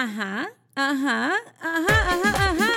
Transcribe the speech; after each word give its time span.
Ajá, 0.00 0.48
ajá, 0.76 1.32
ajá, 1.60 1.96
ajá, 2.12 2.50
ajá. 2.50 2.70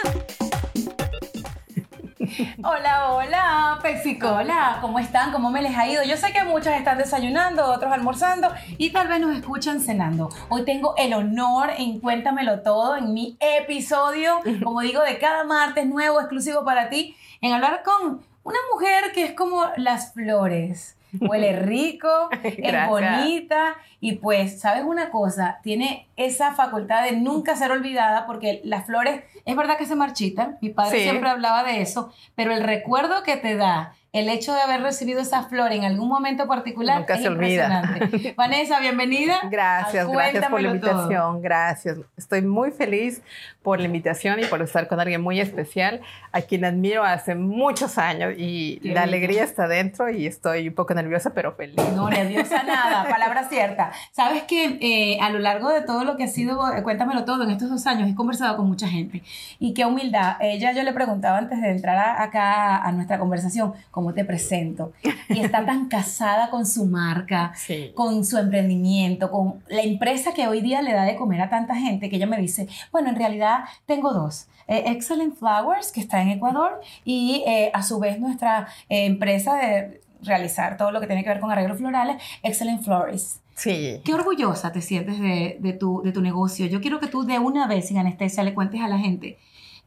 Hola, 2.63 3.11
hola, 3.11 3.79
Pexicola, 3.83 4.79
¿cómo 4.81 4.97
están? 4.97 5.31
¿Cómo 5.31 5.51
me 5.51 5.61
les 5.61 5.77
ha 5.77 5.87
ido? 5.87 6.01
Yo 6.01 6.17
sé 6.17 6.33
que 6.33 6.43
muchas 6.43 6.79
están 6.79 6.97
desayunando, 6.97 7.63
otros 7.63 7.91
almorzando 7.93 8.47
y 8.79 8.89
tal 8.89 9.07
vez 9.07 9.19
nos 9.19 9.37
escuchan 9.37 9.81
cenando. 9.81 10.29
Hoy 10.49 10.65
tengo 10.65 10.95
el 10.97 11.13
honor 11.13 11.69
en 11.77 11.99
Cuéntamelo 11.99 12.63
Todo, 12.63 12.97
en 12.97 13.13
mi 13.13 13.37
episodio, 13.39 14.39
como 14.63 14.81
digo, 14.81 15.03
de 15.03 15.19
cada 15.19 15.43
martes 15.43 15.85
nuevo, 15.85 16.19
exclusivo 16.19 16.65
para 16.65 16.89
ti, 16.89 17.15
en 17.39 17.53
hablar 17.53 17.83
con 17.83 18.25
una 18.41 18.57
mujer 18.73 19.11
que 19.13 19.25
es 19.25 19.33
como 19.33 19.65
las 19.77 20.15
flores. 20.15 20.97
Huele 21.19 21.53
rico, 21.59 22.29
es 22.43 22.87
bonita 22.87 23.75
y 23.99 24.13
pues, 24.13 24.59
¿sabes 24.59 24.83
una 24.83 25.09
cosa? 25.09 25.59
Tiene 25.63 26.07
esa 26.15 26.53
facultad 26.53 27.03
de 27.03 27.13
nunca 27.13 27.55
ser 27.55 27.71
olvidada 27.71 28.25
porque 28.25 28.61
las 28.63 28.85
flores, 28.85 29.23
es 29.45 29.55
verdad 29.55 29.77
que 29.77 29.85
se 29.85 29.95
marchitan, 29.95 30.57
mi 30.61 30.69
padre 30.69 30.97
Sí. 30.99 31.03
siempre 31.03 31.29
hablaba 31.29 31.63
de 31.63 31.81
eso, 31.81 32.13
pero 32.35 32.53
el 32.53 32.63
recuerdo 32.63 33.23
que 33.23 33.37
te 33.37 33.55
da 33.55 33.93
el 34.13 34.27
hecho 34.27 34.53
de 34.53 34.59
haber 34.59 34.81
recibido 34.81 35.21
esa 35.21 35.43
flor 35.43 35.71
en 35.71 35.85
algún 35.85 36.09
momento 36.09 36.45
particular 36.45 36.99
Nunca 36.99 37.15
es 37.15 37.21
se 37.21 37.29
olvida. 37.29 37.81
impresionante. 37.83 38.33
Vanessa, 38.37 38.79
bienvenida. 38.81 39.39
Gracias, 39.49 40.05
a 40.05 40.11
gracias 40.11 40.45
por 40.49 40.61
la 40.61 40.69
Cuéntamelo 40.69 40.79
Todo. 40.81 40.91
invitación, 40.91 41.41
gracias. 41.41 41.97
Estoy 42.17 42.41
muy 42.41 42.71
feliz 42.71 43.21
por 43.63 43.79
la 43.79 43.85
invitación 43.85 44.39
y 44.41 44.45
por 44.45 44.61
estar 44.61 44.87
con 44.87 44.99
alguien 44.99 45.21
muy 45.21 45.39
especial, 45.39 46.01
a 46.33 46.41
quien 46.41 46.65
admiro 46.65 47.03
hace 47.05 47.35
muchos 47.35 47.97
años 47.97 48.33
y 48.35 48.79
Qué 48.81 48.89
la 48.89 49.01
bello. 49.01 49.03
alegría 49.03 49.43
está 49.43 49.67
dentro 49.67 50.09
y 50.09 50.25
estoy 50.27 50.67
un 50.67 50.73
poco 50.75 50.93
nerviosa, 50.93 51.29
pero 51.33 51.53
feliz. 51.53 51.77
No, 51.95 52.09
nerviosa 52.09 52.63
nada, 52.63 53.03
palabra 53.09 53.47
cierta. 53.47 53.91
Sabes 54.11 54.43
que 54.43 54.77
eh, 54.81 55.19
a 55.21 55.29
lo 55.29 55.39
largo 55.39 55.69
de 55.69 55.81
todo 55.83 56.03
lo 56.03 56.17
que 56.17 56.23
ha 56.25 56.27
sido, 56.27 56.73
eh, 56.75 56.81
cuéntamelo 56.83 57.23
todo, 57.23 57.43
en 57.43 57.51
estos 57.51 57.69
dos 57.69 57.85
años 57.87 58.09
he 58.09 58.15
conversado 58.15 58.57
con 58.57 58.67
mucha 58.67 58.87
gente 58.89 59.21
y 59.59 59.73
qué 59.73 59.85
humildad. 59.85 60.35
Ella 60.41 60.73
yo 60.73 60.83
le 60.83 60.91
preguntaba 60.91 61.37
antes 61.37 61.61
de 61.61 61.69
entrar 61.69 61.95
a- 61.97 62.23
acá 62.23 62.77
a 62.77 62.91
nuestra 62.91 63.19
conversación, 63.19 63.73
¿cómo 63.91 64.00
te 64.13 64.25
presento? 64.25 64.91
Y 65.29 65.39
está 65.39 65.65
tan 65.65 65.87
casada 65.89 66.49
con 66.49 66.65
su 66.65 66.85
marca, 66.85 67.53
Sí. 67.55 67.91
con 67.95 68.25
su 68.25 68.37
emprendimiento, 68.37 69.29
con 69.31 69.63
la 69.69 69.81
empresa 69.83 70.33
que 70.33 70.47
hoy 70.47 70.61
día 70.61 70.81
le 70.81 70.93
da 70.93 71.03
de 71.03 71.15
comer 71.15 71.41
a 71.41 71.49
tanta 71.49 71.75
gente, 71.75 72.09
que 72.09 72.15
ella 72.17 72.27
me 72.27 72.37
dice, 72.37 72.67
bueno, 72.91 73.09
en 73.09 73.15
realidad 73.15 73.65
tengo 73.85 74.13
dos. 74.13 74.47
Eh, 74.67 74.83
Excellent 74.87 75.35
Flowers, 75.37 75.91
que 75.91 75.99
está 75.99 76.21
en 76.21 76.29
Ecuador, 76.29 76.81
y 77.05 77.43
eh, 77.47 77.71
a 77.73 77.83
su 77.83 77.99
vez 77.99 78.19
nuestra 78.19 78.67
eh, 78.89 79.05
empresa 79.05 79.55
de 79.55 80.01
realizar 80.23 80.77
todo 80.77 80.91
lo 80.91 80.99
que 80.99 81.07
tiene 81.07 81.23
que 81.23 81.29
ver 81.29 81.39
con 81.39 81.51
arreglos 81.51 81.77
florales, 81.77 82.21
Excellent 82.43 82.83
Florist. 82.83 83.37
Sí. 83.55 84.01
Qué 84.03 84.13
orgullosa 84.13 84.71
te 84.71 84.81
sientes 84.81 85.19
de, 85.19 85.57
de 85.59 85.73
tu, 85.73 86.01
de 86.03 86.11
tu 86.11 86.21
negocio. 86.21 86.65
Yo 86.67 86.79
quiero 86.81 86.99
que 86.99 87.07
tú 87.07 87.23
de 87.23 87.37
una 87.39 87.67
vez, 87.67 87.87
sin 87.87 87.97
anestesia, 87.97 88.43
le 88.43 88.53
cuentes 88.53 88.81
a 88.81 88.87
la 88.87 88.97
gente 88.97 89.37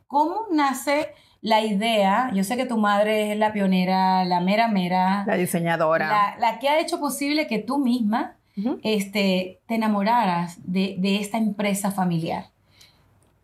cómo 0.06 0.42
nace 0.52 1.08
la 1.44 1.60
idea. 1.60 2.30
Yo 2.32 2.42
sé 2.42 2.56
que 2.56 2.64
tu 2.64 2.78
madre 2.78 3.32
es 3.32 3.38
la 3.38 3.52
pionera, 3.52 4.24
la 4.24 4.40
mera 4.40 4.66
mera, 4.68 5.24
La 5.26 5.36
diseñadora. 5.36 6.08
la, 6.08 6.36
la 6.38 6.58
que 6.58 6.70
ha 6.70 6.80
hecho 6.80 6.98
posible 6.98 7.46
que 7.46 7.58
tú 7.58 7.78
misma 7.78 8.36
este, 8.82 9.60
te 9.66 9.74
enamoraras 9.74 10.56
de, 10.64 10.96
de 10.98 11.16
esta 11.16 11.36
empresa 11.36 11.90
familiar. 11.90 12.44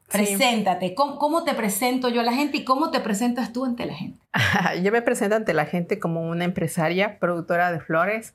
Sí. 0.09 0.19
Preséntate. 0.19 0.95
¿Cómo, 0.95 1.19
cómo 1.19 1.45
te 1.45 1.53
presento 1.53 2.09
yo 2.09 2.23
a 2.23 2.25
la 2.25 2.33
gente 2.33 2.57
y 2.57 2.65
cómo 2.65 2.91
te 2.91 3.01
presentas 3.01 3.53
tú 3.53 3.67
ante 3.67 3.85
la 3.85 3.95
gente? 3.95 4.19
Yo 4.83 4.91
me 4.93 5.03
presento 5.03 5.37
ante 5.37 5.53
la 5.53 5.67
gente 5.67 5.99
como 5.99 6.23
una 6.23 6.45
empresaria, 6.45 7.19
productora 7.19 7.71
de 7.71 7.81
flores, 7.81 8.35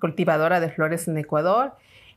cultivadora 0.00 0.58
de 0.58 0.68
flores 0.68 1.06
en 1.06 1.16
Ecuador. 1.16 1.76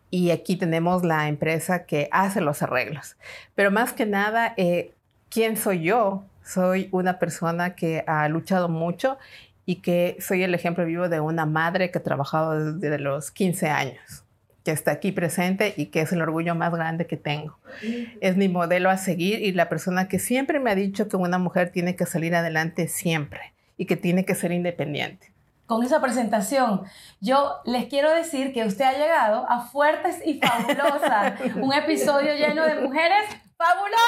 Y 0.09 0.31
aquí 0.31 0.55
tenemos 0.55 1.05
la 1.05 1.27
empresa 1.27 1.85
que 1.85 2.09
hace 2.11 2.41
los 2.41 2.63
arreglos. 2.63 3.15
Pero 3.53 3.69
más 3.69 3.93
que 3.93 4.07
nada, 4.07 4.55
eh, 4.57 4.93
¿quién 5.29 5.55
soy 5.55 5.81
yo? 5.83 6.23
Soy 6.49 6.89
una 6.91 7.19
persona 7.19 7.75
que 7.75 8.03
ha 8.07 8.27
luchado 8.27 8.69
mucho 8.69 9.17
y 9.65 9.77
que 9.77 10.17
soy 10.19 10.43
el 10.43 10.55
ejemplo 10.55 10.85
vivo 10.85 11.07
de 11.07 11.19
una 11.19 11.45
madre 11.45 11.91
que 11.91 11.99
ha 11.99 12.03
trabajado 12.03 12.73
desde 12.73 12.97
los 12.97 13.31
15 13.31 13.69
años, 13.69 14.23
que 14.63 14.71
está 14.71 14.91
aquí 14.91 15.11
presente 15.11 15.73
y 15.77 15.87
que 15.87 16.01
es 16.01 16.11
el 16.11 16.21
orgullo 16.21 16.55
más 16.55 16.73
grande 16.73 17.05
que 17.05 17.17
tengo 17.17 17.59
es 18.21 18.37
mi 18.37 18.49
modelo 18.49 18.89
a 18.89 18.97
seguir 18.97 19.41
y 19.41 19.51
la 19.51 19.69
persona 19.69 20.07
que 20.07 20.19
siempre 20.19 20.59
me 20.59 20.71
ha 20.71 20.75
dicho 20.75 21.07
que 21.07 21.17
una 21.17 21.37
mujer 21.37 21.71
tiene 21.71 21.95
que 21.95 22.05
salir 22.05 22.35
adelante 22.35 22.87
siempre 22.87 23.53
y 23.77 23.85
que 23.85 23.95
tiene 23.95 24.25
que 24.25 24.35
ser 24.35 24.51
independiente. 24.51 25.31
Con 25.65 25.83
esa 25.83 26.01
presentación, 26.01 26.81
yo 27.21 27.57
les 27.65 27.85
quiero 27.85 28.11
decir 28.11 28.53
que 28.53 28.65
usted 28.65 28.85
ha 28.85 28.93
llegado 28.93 29.45
a 29.49 29.61
Fuertes 29.67 30.19
y 30.25 30.39
Fabulosas, 30.39 31.39
un 31.55 31.73
episodio 31.73 32.33
lleno 32.33 32.65
de 32.65 32.75
mujeres 32.81 33.25
fabulosas. 33.55 33.99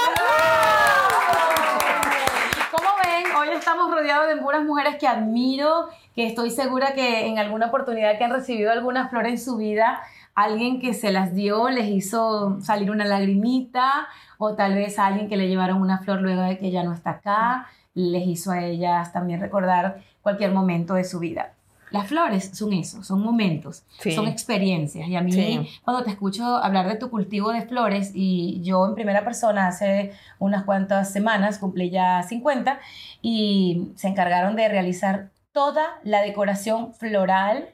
Estamos 3.62 3.92
rodeados 3.92 4.28
de 4.28 4.42
puras 4.42 4.64
mujeres 4.64 4.96
que 4.96 5.08
admiro, 5.08 5.88
que 6.16 6.26
estoy 6.26 6.50
segura 6.50 6.96
que 6.96 7.28
en 7.28 7.38
alguna 7.38 7.68
oportunidad 7.68 8.18
que 8.18 8.24
han 8.24 8.32
recibido 8.32 8.72
alguna 8.72 9.08
flor 9.08 9.28
en 9.28 9.38
su 9.38 9.56
vida, 9.56 10.02
alguien 10.34 10.82
que 10.82 10.96
se 10.96 11.12
las 11.12 11.36
dio 11.36 11.70
les 11.70 11.88
hizo 11.88 12.60
salir 12.62 12.90
una 12.90 13.06
lagrimita, 13.06 14.08
o 14.40 14.56
tal 14.56 14.74
vez 14.74 14.98
alguien 14.98 15.30
que 15.30 15.38
le 15.38 15.48
llevaron 15.48 15.80
una 15.80 16.00
flor 16.00 16.22
luego 16.22 16.42
de 16.42 16.58
que 16.58 16.72
ya 16.72 16.82
no 16.82 16.92
está 16.92 17.12
acá, 17.12 17.68
les 17.94 18.26
hizo 18.26 18.50
a 18.50 18.64
ellas 18.64 19.14
también 19.14 19.40
recordar 19.40 20.02
cualquier 20.24 20.54
momento 20.54 20.96
de 20.96 21.04
su 21.04 21.20
vida. 21.20 21.54
Las 21.92 22.08
flores 22.08 22.52
son 22.54 22.72
eso, 22.74 23.04
son 23.04 23.22
momentos, 23.22 23.84
Sí. 24.00 24.12
son 24.14 24.28
experiencias. 24.28 25.08
Y 25.08 25.16
a 25.16 25.22
mí, 25.22 25.32
Sí. 25.34 25.68
cuando 25.84 26.04
te 26.04 26.10
escucho 26.10 26.44
hablar 26.58 26.88
de 26.88 26.96
tu 26.96 27.10
cultivo 27.10 27.52
de 27.52 27.62
flores, 27.64 28.12
y 28.14 28.62
yo 28.64 28.88
en 28.88 28.96
primera 28.96 29.24
persona 29.24 29.68
hace 29.68 30.14
unas 30.40 30.64
cuantas 30.64 31.12
semanas 31.12 31.58
cumplí 31.60 31.90
ya 31.90 32.24
50, 32.24 32.80
y 33.22 33.90
se 33.96 34.08
encargaron 34.08 34.56
de 34.56 34.68
realizar 34.70 35.32
toda 35.52 35.84
la 36.04 36.22
decoración 36.22 36.94
floral 36.94 37.70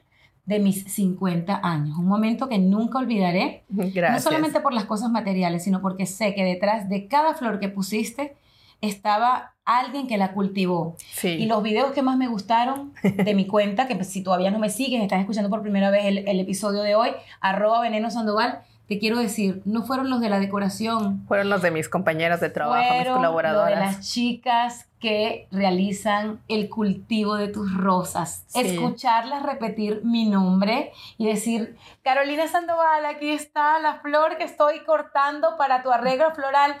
de 0.46 0.58
mis 0.58 0.84
50 0.92 1.60
años. 1.62 1.96
Un 1.98 2.06
momento 2.08 2.48
que 2.48 2.58
nunca 2.58 2.98
olvidaré, 2.98 3.64
Gracias. 3.68 4.12
no 4.12 4.18
solamente 4.20 4.60
por 4.60 4.72
las 4.72 4.84
cosas 4.86 5.10
materiales, 5.10 5.62
sino 5.62 5.80
porque 5.82 6.06
sé 6.06 6.34
que 6.34 6.42
detrás 6.42 6.88
de 6.88 7.06
cada 7.06 7.34
flor 7.34 7.60
que 7.60 7.68
pusiste 7.68 8.34
estaba 8.80 9.54
alguien 9.64 10.06
que 10.06 10.16
la 10.16 10.32
cultivó. 10.32 10.96
Sí. 11.12 11.28
Y 11.28 11.46
los 11.46 11.62
videos 11.62 11.92
que 11.92 12.02
más 12.02 12.16
me 12.16 12.28
gustaron 12.28 12.94
de 13.02 13.34
mi 13.34 13.46
cuenta, 13.46 13.86
que 13.86 13.96
pues, 13.96 14.08
si 14.08 14.22
todavía 14.22 14.50
no 14.50 14.58
me 14.58 14.70
sigues, 14.70 15.02
estás 15.02 15.20
escuchando 15.20 15.50
por 15.50 15.62
primera 15.62 15.90
vez 15.90 16.06
el, 16.06 16.18
el 16.18 16.40
episodio 16.40 16.82
de 16.82 16.94
hoy, 16.94 17.10
arroba 17.40 17.80
veneno 17.80 18.10
sandoval, 18.10 18.62
te 18.88 18.98
quiero 18.98 19.18
decir, 19.18 19.60
no 19.66 19.82
fueron 19.82 20.08
los 20.08 20.20
de 20.22 20.30
la 20.30 20.40
decoración, 20.40 21.26
Fueron 21.28 21.50
los 21.50 21.60
de 21.60 21.70
mis 21.70 21.90
compañeras 21.90 22.40
de 22.40 22.48
trabajo, 22.48 22.80
mis 22.80 22.88
fueron 22.88 23.04
los 23.04 23.12
de 23.12 23.18
colaboradoras. 23.18 23.78
las 23.78 24.10
chicas 24.10 24.88
que 24.98 25.46
realizan 25.52 26.40
el 26.48 26.70
cultivo 26.70 27.36
de 27.36 27.48
tus 27.48 27.76
rosas. 27.76 28.44
Sí. 28.46 28.60
Escucharlas 28.60 29.42
repetir 29.42 30.00
mi 30.04 30.24
nombre 30.24 30.92
y 31.18 31.26
decir, 31.26 31.76
Carolina 32.02 32.48
Sandoval, 32.48 33.04
aquí 33.04 33.28
está 33.30 33.78
la 33.78 33.96
flor 34.00 34.38
que 34.38 34.44
estoy 34.44 34.80
cortando 34.84 35.58
para 35.58 35.82
tu 35.82 35.92
arreglo 35.92 36.34
floral. 36.34 36.74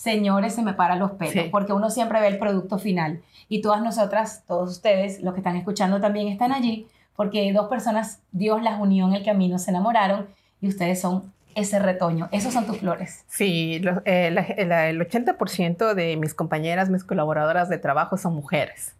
Señores, 0.00 0.54
se 0.54 0.62
me 0.62 0.72
paran 0.72 0.98
los 0.98 1.10
pelos, 1.10 1.34
Sí. 1.34 1.48
porque 1.52 1.74
uno 1.74 1.90
siempre 1.90 2.20
ve 2.20 2.28
el 2.28 2.38
producto 2.38 2.78
final. 2.78 3.20
Y 3.50 3.60
todas 3.60 3.82
nosotras, 3.82 4.44
todos 4.48 4.70
ustedes, 4.70 5.20
los 5.20 5.34
que 5.34 5.40
están 5.40 5.56
escuchando 5.56 6.00
también 6.00 6.28
están 6.28 6.52
allí, 6.52 6.86
porque 7.16 7.52
dos 7.52 7.68
personas, 7.68 8.22
Dios 8.32 8.62
las 8.62 8.80
unió 8.80 9.06
en 9.06 9.12
el 9.12 9.22
camino, 9.26 9.58
se 9.58 9.72
enamoraron 9.72 10.26
y 10.62 10.68
ustedes 10.68 11.02
son 11.02 11.30
ese 11.54 11.78
retoño. 11.80 12.30
Esos 12.32 12.54
son 12.54 12.64
tus 12.64 12.78
flores. 12.78 13.26
Sí, 13.28 13.78
lo- 13.80 14.00
eh, 14.06 14.30
la- 14.30 14.46
la- 14.64 14.88
el 14.88 14.98
80% 15.02 15.94
de 15.94 16.16
mis 16.16 16.32
compañeras, 16.32 16.88
mis 16.88 17.04
colaboradoras 17.04 17.68
de 17.68 17.76
trabajo 17.76 18.16
son 18.16 18.34
mujeres 18.34 18.94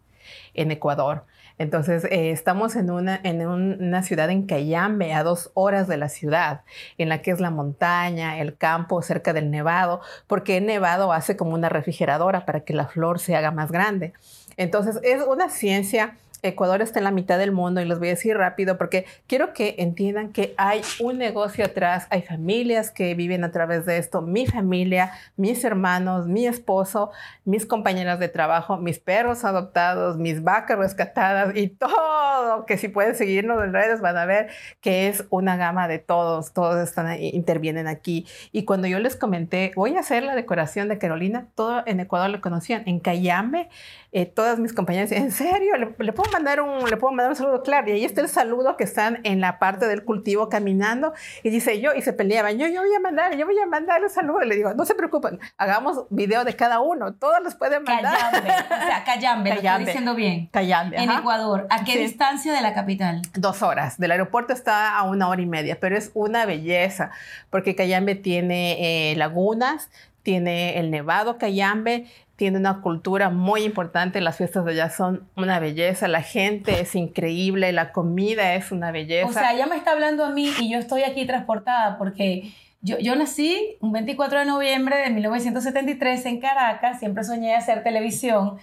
en 0.53 0.71
Ecuador. 0.71 1.25
Entonces, 1.65 2.05
eh, 2.07 2.31
estamos 2.31 2.75
en, 2.75 2.91
una, 2.91 3.21
en 3.23 3.47
un- 3.47 3.77
una 3.83 4.03
ciudad 4.03 4.31
en 4.31 4.47
Cayambe, 4.47 5.13
a 5.13 5.23
dos 5.23 5.51
horas 5.53 5.87
de 5.89 5.99
la 5.99 6.09
ciudad, 6.09 6.63
en 6.97 7.11
la 7.11 7.21
que 7.21 7.33
es 7.33 7.39
la 7.39 7.51
montaña, 7.51 8.39
el 8.41 8.57
campo, 8.57 9.03
cerca 9.03 9.35
del 9.35 9.51
nevado, 9.51 10.01
porque 10.27 10.57
el 10.57 10.65
nevado 10.65 11.13
hace 11.13 11.37
como 11.37 11.53
una 11.53 11.69
refrigeradora 11.69 12.47
para 12.47 12.61
que 12.61 12.73
la 12.73 12.87
flor 12.87 13.19
se 13.21 13.37
haga 13.37 13.51
más 13.51 13.71
grande. 13.71 14.15
Entonces, 14.57 15.01
es 15.03 15.23
una 15.23 15.51
ciencia 15.51 16.17
Ecuador 16.43 16.83
está 16.83 16.99
en 16.99 17.05
la 17.05 17.11
mitad 17.11 17.39
del 17.39 17.53
mundo 17.53 17.81
y 17.81 17.85
les 17.85 17.99
voy 17.99 18.09
a 18.09 18.11
decir 18.13 18.37
rápido 18.37 18.79
porque 18.79 19.07
quiero 19.27 19.53
que 19.53 19.77
entiendan 19.79 20.33
que 20.33 20.55
hay 20.57 20.83
un 21.01 21.19
negocio 21.19 21.65
atrás, 21.65 22.07
hay 22.11 22.23
familias 22.23 22.91
que 22.91 23.15
viven 23.15 23.45
a 23.45 23.53
través 23.53 23.87
de 23.87 23.99
esto, 23.99 24.23
mi 24.23 24.47
familia, 24.47 25.13
mis 25.37 25.65
hermanos, 25.65 26.27
mi 26.27 26.47
esposo, 26.47 27.11
mis 27.45 27.67
compañeras 27.67 28.19
de 28.19 28.29
trabajo, 28.29 28.77
mis 28.77 28.99
perros 28.99 29.45
adoptados, 29.45 30.17
mis 30.17 30.43
vacas 30.43 30.79
rescatadas 30.79 31.57
y 31.57 31.69
todo, 31.69 32.67
que 32.67 32.79
si 32.79 32.89
pueden 32.89 33.15
seguirnos 33.15 33.63
en 33.63 33.73
redes 33.73 34.01
van 34.01 34.17
a 34.17 34.25
ver 34.25 34.51
que 34.81 35.09
es 35.09 35.25
una 35.31 35.57
gama 35.57 35.89
de 35.89 35.99
todos, 35.99 36.53
todos 36.53 36.77
están 36.81 37.07
ahí, 37.07 37.31
intervienen 37.35 37.87
aquí. 37.87 38.27
Y 38.53 38.65
cuando 38.65 38.87
yo 38.87 38.99
les 38.99 39.17
comenté, 39.17 39.73
voy 39.77 39.97
a 39.97 40.01
hacer 40.01 40.23
la 40.23 40.35
decoración 40.35 40.89
de 40.89 40.99
Carolina, 40.99 41.49
todo 41.55 41.83
en 41.87 42.01
Ecuador 42.01 42.31
lo 42.31 42.41
conocían, 42.41 42.83
en 42.87 43.01
Cayambe, 43.01 43.69
eh, 44.13 44.27
todas 44.27 44.59
mis 44.59 44.73
compañeras, 44.73 45.13
¿en 45.13 45.31
serio? 45.31 45.77
¿Le, 45.77 45.95
le 45.99 46.13
puedo 46.13 46.31
mandar 46.33 46.61
un, 46.61 46.89
le 46.91 46.97
puedo 46.97 47.13
mandar 47.13 47.31
un 47.31 47.37
saludo, 47.37 47.63
claro, 47.63 47.89
y 47.89 47.93
ahí 47.93 48.05
está 48.05 48.21
el 48.21 48.29
saludo 48.29 48.77
que 48.77 48.83
están 48.85 49.21
en 49.23 49.41
la 49.41 49.59
parte 49.61 49.87
del 49.87 50.05
cultivo 50.05 50.49
caminando, 50.49 51.13
y 51.45 51.51
dice 51.51 51.81
yo, 51.81 51.95
y 51.95 52.03
se 52.03 52.13
peleaban, 52.13 52.59
yo, 52.59 52.67
yo 52.67 52.81
voy 52.83 52.95
a 52.95 52.99
mandar, 53.01 53.37
yo 53.37 53.47
voy 53.47 53.59
a 53.59 53.67
mandar 53.67 54.03
el 54.03 54.11
saludo, 54.11 54.43
y 54.43 54.49
le 54.49 54.57
digo, 54.57 54.75
no 54.75 54.85
se 54.85 54.95
preocupen, 54.97 55.39
hagamos 55.59 56.07
video 56.11 56.45
de 56.45 56.57
cada 56.57 56.81
uno, 56.81 57.15
todos 57.15 57.41
los 57.43 57.55
pueden 57.55 57.85
mandar. 57.85 58.15
Cayambe, 58.33 58.51
o 58.51 58.87
sea, 58.87 59.05
Cayambe, 59.05 59.51
lo 59.51 59.61
estoy 59.61 59.85
diciendo 59.85 60.15
bien. 60.15 60.47
Cayambe, 60.53 60.97
En 60.97 61.09
ajá. 61.09 61.21
Ecuador, 61.21 61.67
¿a 61.71 61.85
qué 61.85 61.93
Sí. 61.93 61.99
distancia 61.99 62.53
de 62.53 62.63
la 62.63 62.75
capital? 62.75 63.23
Dos 63.35 63.63
horas. 63.63 63.99
Del 63.99 64.11
aeropuerto 64.11 64.53
está 64.53 64.97
a 64.99 65.05
una 65.05 65.29
hora 65.29 65.41
y 65.41 65.47
media, 65.47 65.79
pero 65.79 65.97
es 65.97 66.11
una 66.15 66.47
belleza, 66.47 67.11
porque 67.51 67.77
Cayambe 67.77 68.17
tiene 68.17 69.13
eh, 69.13 69.17
lagunas, 69.17 69.89
tiene 70.23 70.79
el 70.79 70.91
nevado 70.91 71.39
Cayambe, 71.39 72.07
tiene 72.41 72.57
una 72.57 72.81
cultura 72.81 73.29
muy 73.29 73.65
importante, 73.65 74.19
las 74.23 74.39
fiestas 74.39 74.65
de 74.65 74.71
allá 74.71 74.89
son 74.89 75.29
una 75.37 75.59
belleza, 75.59 76.09
la 76.09 76.23
gente 76.23 76.81
es 76.81 76.95
increíble, 76.95 77.71
la 77.71 77.93
comida 77.93 78.55
es 78.55 78.73
una 78.73 78.93
belleza. 78.93 79.29
O 79.29 79.33
sea, 79.35 79.53
ella 79.53 79.67
me 79.67 79.77
está 79.77 79.93
hablando 79.93 80.25
a 80.25 80.31
mí 80.31 80.51
y 80.59 80.73
yo 80.73 80.79
estoy 80.79 81.03
aquí 81.03 81.27
transportada 81.27 81.99
porque 81.99 82.51
yo, 82.81 82.99
yo 82.99 83.15
nací 83.15 83.77
un 83.83 83.93
24 83.93 84.39
de 84.39 84.45
noviembre 84.47 84.97
de 84.97 85.11
1973 85.11 86.25
en 86.25 86.41
Caracas, 86.41 86.99
siempre 86.99 87.25
soñé 87.25 87.55
hacer 87.55 87.83
televisión, 87.83 88.57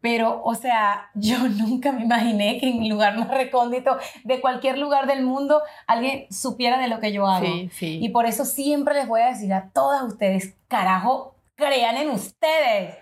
pero, 0.00 0.40
o 0.42 0.54
sea, 0.54 1.10
yo 1.12 1.36
nunca 1.58 1.92
me 1.92 2.04
imaginé 2.04 2.58
que 2.58 2.70
en 2.70 2.80
mi 2.80 2.88
lugar 2.88 3.18
más 3.18 3.28
recóndito 3.28 3.98
de 4.24 4.40
cualquier 4.40 4.78
lugar 4.78 5.06
del 5.06 5.24
mundo 5.26 5.60
alguien 5.86 6.24
supiera 6.30 6.78
de 6.78 6.88
lo 6.88 7.00
que 7.00 7.12
yo 7.12 7.26
hago. 7.26 7.44
sí, 7.44 7.68
sí. 7.70 7.98
Y 8.00 8.08
por 8.08 8.24
eso 8.24 8.46
siempre 8.46 8.94
les 8.94 9.06
voy 9.06 9.20
a 9.20 9.26
decir 9.26 9.52
a 9.52 9.68
todas 9.74 10.04
ustedes, 10.04 10.54
carajo, 10.68 11.34
crean 11.54 11.98
en 11.98 12.08
ustedes. 12.08 12.96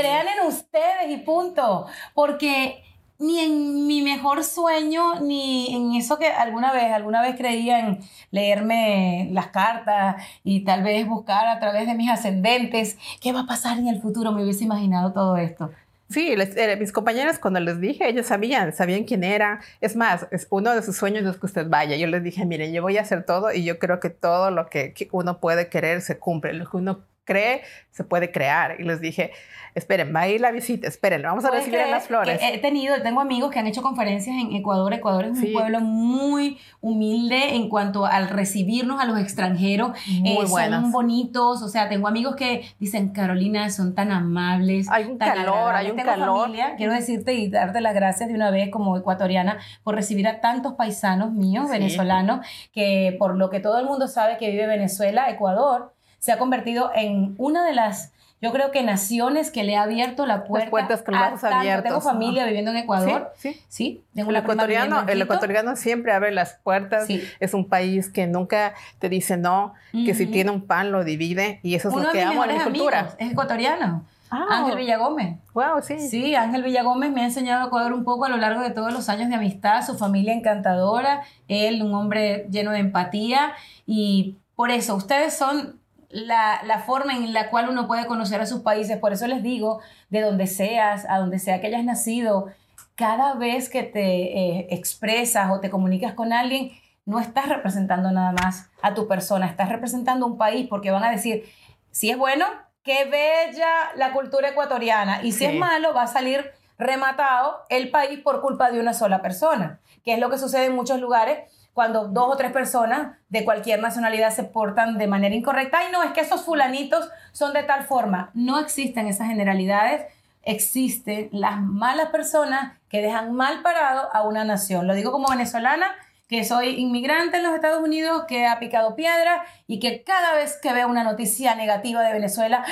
Crean 0.00 0.26
en 0.28 0.46
ustedes 0.46 1.08
y 1.10 1.16
punto. 1.18 1.86
Porque 2.14 2.82
ni 3.18 3.38
en 3.40 3.86
mi 3.86 4.02
mejor 4.02 4.42
sueño, 4.44 5.20
ni 5.20 5.74
en 5.74 5.94
eso 5.94 6.18
que 6.18 6.26
alguna 6.26 6.72
vez, 6.72 6.92
alguna 6.92 7.22
vez 7.22 7.36
creía 7.36 7.78
en 7.80 8.00
leerme 8.30 9.28
las 9.32 9.48
cartas 9.48 10.16
y 10.42 10.64
tal 10.64 10.82
vez 10.82 11.06
buscar 11.06 11.46
a 11.46 11.60
través 11.60 11.86
de 11.86 11.94
mis 11.94 12.10
ascendentes 12.10 12.98
qué 13.20 13.32
va 13.32 13.40
a 13.40 13.46
pasar 13.46 13.78
en 13.78 13.88
el 13.88 14.00
futuro, 14.02 14.32
me 14.32 14.42
hubiese 14.42 14.64
imaginado 14.64 15.12
todo 15.12 15.36
esto. 15.36 15.70
Sí, 16.10 16.36
les- 16.36 16.56
eh, 16.56 16.76
mis 16.76 16.92
compañeras 16.92 17.38
cuando 17.38 17.60
les 17.60 17.80
dije, 17.80 18.08
ellos 18.08 18.26
sabían, 18.26 18.72
sabían 18.74 19.04
quién 19.04 19.24
era. 19.24 19.60
Es 19.80 19.96
más, 19.96 20.26
es 20.30 20.46
uno 20.50 20.74
de 20.74 20.82
sus 20.82 20.96
sueños 20.96 21.24
es 21.24 21.38
que 21.40 21.46
usted 21.46 21.66
vaya. 21.68 21.96
Yo 21.96 22.06
les 22.08 22.22
dije, 22.22 22.44
miren, 22.44 22.72
yo 22.74 22.82
voy 22.82 22.98
a 22.98 23.02
hacer 23.02 23.24
todo 23.24 23.52
y 23.52 23.64
yo 23.64 23.78
creo 23.78 24.00
que 24.00 24.10
todo 24.10 24.50
lo 24.50 24.68
que, 24.68 24.92
que 24.92 25.08
uno 25.12 25.38
puede 25.40 25.68
querer 25.70 26.02
se 26.02 26.18
cumple. 26.18 26.52
Lo 26.52 26.68
que 26.70 26.76
uno 26.76 27.00
cree 27.24 27.62
se 27.90 28.04
puede 28.04 28.30
crear. 28.32 28.76
Y 28.80 28.84
les 28.84 29.00
dije, 29.00 29.30
esperen, 29.74 30.12
va 30.14 30.20
a 30.20 30.28
ir 30.28 30.40
la 30.40 30.50
visita, 30.50 30.86
esperen, 30.88 31.22
vamos 31.22 31.44
a 31.44 31.48
¿Puedes 31.48 31.64
recibir 31.64 31.80
creer 31.80 31.94
las 31.94 32.06
flores. 32.06 32.40
He 32.42 32.58
tenido, 32.58 33.00
tengo 33.02 33.20
amigos 33.20 33.50
que 33.52 33.58
han 33.58 33.66
hecho 33.66 33.82
conferencias 33.82 34.36
en 34.36 34.52
Ecuador. 34.52 34.92
Ecuador 34.94 35.24
es 35.24 35.30
un 35.32 35.36
Sí. 35.36 35.52
pueblo 35.52 35.80
muy 35.80 36.58
humilde 36.80 37.54
en 37.54 37.68
cuanto 37.68 38.04
al 38.06 38.28
recibirnos 38.28 39.00
a 39.00 39.04
los 39.04 39.18
extranjeros. 39.18 39.92
Muy 40.20 40.44
Eh. 40.44 40.46
Son 40.48 40.92
bonitos, 40.92 41.62
o 41.62 41.68
sea, 41.68 41.88
tengo 41.88 42.08
amigos 42.08 42.36
que 42.36 42.64
dicen, 42.78 43.08
Carolina, 43.10 43.70
son 43.70 43.94
tan 43.94 44.10
amables. 44.12 44.88
Hay 44.90 45.04
un 45.04 45.18
tan 45.18 45.28
calor, 45.34 45.74
hay 45.74 45.86
agradables". 45.86 45.90
un 45.92 45.96
Tengo 45.96 46.10
calor. 46.10 46.40
familia, 46.42 46.74
quiero 46.76 46.92
decirte 46.92 47.34
y 47.34 47.48
darte 47.48 47.80
las 47.80 47.94
gracias 47.94 48.28
de 48.28 48.34
una 48.34 48.50
vez 48.50 48.70
como 48.70 48.96
ecuatoriana 48.96 49.58
por 49.82 49.94
recibir 49.94 50.28
a 50.28 50.40
tantos 50.40 50.74
paisanos 50.74 51.32
míos, 51.32 51.66
Sí. 51.66 51.72
venezolanos, 51.72 52.44
que 52.72 53.16
por 53.18 53.36
lo 53.36 53.50
que 53.50 53.60
todo 53.60 53.78
el 53.78 53.86
mundo 53.86 54.08
sabe 54.08 54.36
que 54.36 54.50
vive 54.50 54.66
Venezuela, 54.66 55.30
Ecuador 55.30 55.93
se 56.24 56.32
ha 56.32 56.38
convertido 56.38 56.90
en 56.94 57.34
una 57.36 57.66
de 57.66 57.74
las 57.74 58.10
yo 58.40 58.50
creo 58.50 58.70
que 58.70 58.82
naciones 58.82 59.50
que 59.50 59.62
le 59.62 59.76
ha 59.76 59.82
abierto 59.82 60.24
la 60.24 60.44
puerta 60.44 60.70
puertas 60.70 61.02
con 61.02 61.14
los 61.14 61.44
abiertos. 61.44 61.84
Tengo 61.84 62.00
familia 62.00 62.46
viviendo 62.46 62.70
en 62.70 62.78
Ecuador. 62.78 63.30
Sí, 63.36 63.52
sí. 63.52 63.62
Sí, 63.68 64.04
tengo 64.14 64.30
El 64.30 64.36
ecuatoriano, 64.36 65.04
el 65.06 65.20
ecuatoriano 65.20 65.76
siempre 65.76 66.12
abre 66.12 66.30
las 66.32 66.54
puertas. 66.62 67.06
Sí. 67.06 67.22
Es 67.40 67.52
un 67.52 67.68
país 67.68 68.08
que 68.10 68.26
nunca 68.26 68.72
te 68.98 69.10
dice 69.10 69.36
no, 69.36 69.74
que 69.92 70.14
si 70.14 70.24
Ujú. 70.24 70.32
tiene 70.32 70.50
un 70.50 70.66
pan 70.66 70.92
lo 70.92 71.04
divide 71.04 71.60
y 71.62 71.74
eso 71.74 71.90
es 71.90 71.94
Uno 71.94 72.04
lo 72.06 72.12
que 72.12 72.22
amo 72.22 72.44
en 72.44 72.52
mejores 72.52 72.62
cultura. 72.64 73.08
es 73.18 73.32
ecuatoriano. 73.32 74.04
Ah, 74.30 74.46
Ángel 74.50 74.76
Villagómez. 74.78 75.36
Wow, 75.52 75.82
sí. 75.82 75.98
Sí, 76.00 76.34
Ángel 76.34 76.62
Villagómez 76.62 77.12
me 77.12 77.20
ha 77.20 77.24
enseñado 77.24 77.64
a 77.64 77.66
Ecuador 77.66 77.92
un 77.92 78.04
poco 78.04 78.24
a 78.24 78.30
lo 78.30 78.38
largo 78.38 78.62
de 78.62 78.70
todos 78.70 78.94
los 78.94 79.10
años 79.10 79.28
de 79.28 79.34
amistad, 79.34 79.84
su 79.86 79.98
familia 79.98 80.32
encantadora, 80.32 81.22
él 81.48 81.82
un 81.82 81.92
hombre 81.94 82.46
lleno 82.50 82.70
de 82.72 82.78
empatía 82.78 83.52
y 83.86 84.36
por 84.56 84.70
eso 84.70 84.94
ustedes 84.94 85.34
son 85.36 85.78
la, 86.14 86.60
la 86.64 86.78
forma 86.78 87.12
en 87.14 87.32
la 87.32 87.50
cual 87.50 87.68
uno 87.68 87.86
puede 87.86 88.06
conocer 88.06 88.40
a 88.40 88.46
sus 88.46 88.60
países, 88.60 88.98
por 88.98 89.12
eso 89.12 89.26
les 89.26 89.42
digo, 89.42 89.80
de 90.10 90.20
donde 90.22 90.46
seas, 90.46 91.04
a 91.08 91.18
donde 91.18 91.38
sea 91.38 91.60
que 91.60 91.66
hayas 91.66 91.84
nacido, 91.84 92.46
cada 92.94 93.34
vez 93.34 93.68
que 93.68 93.82
te 93.82 94.38
eh, 94.60 94.66
expresas 94.70 95.50
o 95.50 95.58
te 95.60 95.70
comunicas 95.70 96.14
con 96.14 96.32
alguien, 96.32 96.70
no 97.04 97.18
estás 97.18 97.48
representando 97.48 98.12
nada 98.12 98.32
más 98.32 98.70
a 98.80 98.94
tu 98.94 99.08
persona, 99.08 99.46
estás 99.46 99.68
representando 99.68 100.24
un 100.26 100.38
país 100.38 100.68
porque 100.68 100.90
van 100.92 101.02
a 101.04 101.10
decir, 101.10 101.44
si 101.90 102.10
es 102.10 102.16
bueno, 102.16 102.46
qué 102.84 103.04
bella 103.06 103.68
la 103.96 104.12
cultura 104.12 104.50
ecuatoriana, 104.50 105.22
y 105.24 105.32
si 105.32 105.38
Sí. 105.38 105.44
es 105.46 105.54
malo, 105.54 105.92
va 105.94 106.02
a 106.02 106.06
salir 106.06 106.50
rematado 106.78 107.62
el 107.70 107.90
país 107.90 108.20
por 108.20 108.40
culpa 108.40 108.70
de 108.70 108.78
una 108.80 108.94
sola 108.94 109.20
persona, 109.22 109.80
que 110.04 110.12
es 110.14 110.18
lo 110.20 110.30
que 110.30 110.38
sucede 110.38 110.66
en 110.66 110.74
muchos 110.76 111.00
lugares 111.00 111.38
cuando 111.74 112.06
dos 112.06 112.32
o 112.32 112.36
tres 112.36 112.52
personas 112.52 113.18
de 113.28 113.44
cualquier 113.44 113.82
nacionalidad 113.82 114.32
se 114.32 114.44
portan 114.44 114.96
de 114.96 115.08
manera 115.08 115.34
incorrecta. 115.34 115.78
Ay, 115.78 115.88
no, 115.92 116.02
es 116.02 116.12
que 116.12 116.20
esos 116.20 116.42
fulanitos 116.42 117.10
son 117.32 117.52
de 117.52 117.64
tal 117.64 117.82
forma. 117.84 118.30
No 118.32 118.60
existen 118.60 119.08
esas 119.08 119.26
generalidades, 119.26 120.06
existen 120.42 121.28
las 121.32 121.60
malas 121.60 122.10
personas 122.10 122.78
que 122.88 123.02
dejan 123.02 123.32
mal 123.34 123.60
parado 123.62 124.08
a 124.14 124.22
una 124.22 124.44
nación. 124.44 124.86
Lo 124.86 124.94
digo 124.94 125.10
como 125.10 125.28
venezolana, 125.28 125.86
que 126.28 126.44
soy 126.44 126.80
inmigrante 126.80 127.38
en 127.38 127.42
los 127.42 127.54
Estados 127.54 127.82
Unidos, 127.82 128.24
que 128.28 128.46
ha 128.46 128.60
picado 128.60 128.94
piedra 128.94 129.44
y 129.66 129.80
que 129.80 130.04
cada 130.04 130.32
vez 130.34 130.56
que 130.62 130.72
veo 130.72 130.88
una 130.88 131.02
noticia 131.02 131.56
negativa 131.56 132.02
de 132.02 132.12
Venezuela, 132.12 132.64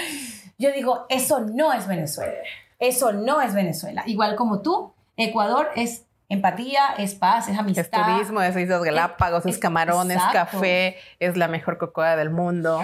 yo 0.59 0.71
digo, 0.71 1.07
eso 1.09 1.41
no 1.41 1.73
es 1.73 1.89
Venezuela. 1.89 2.39
Eso 2.79 3.13
no 3.13 3.41
es 3.41 3.53
Venezuela. 3.53 4.05
Igual 4.07 4.37
como 4.37 4.63
tú, 4.63 4.93
Ecuador 5.17 5.71
es 5.75 6.05
empatía, 6.33 6.95
es 6.99 7.15
paz, 7.15 7.49
es 7.49 7.59
amistad. 7.59 7.85
Es 7.85 7.91
turismo, 7.91 8.41
es 8.41 8.57
Islas 8.57 8.83
Galápagos, 8.83 9.47
es, 9.47 9.55
es- 9.55 9.59
camarones, 9.61 10.17
exacto. 10.17 10.59
café, 10.59 10.97
es 11.21 11.37
la 11.37 11.49
mejor 11.49 11.79
cocoa 11.79 12.17
del 12.17 12.31
mundo, 12.31 12.83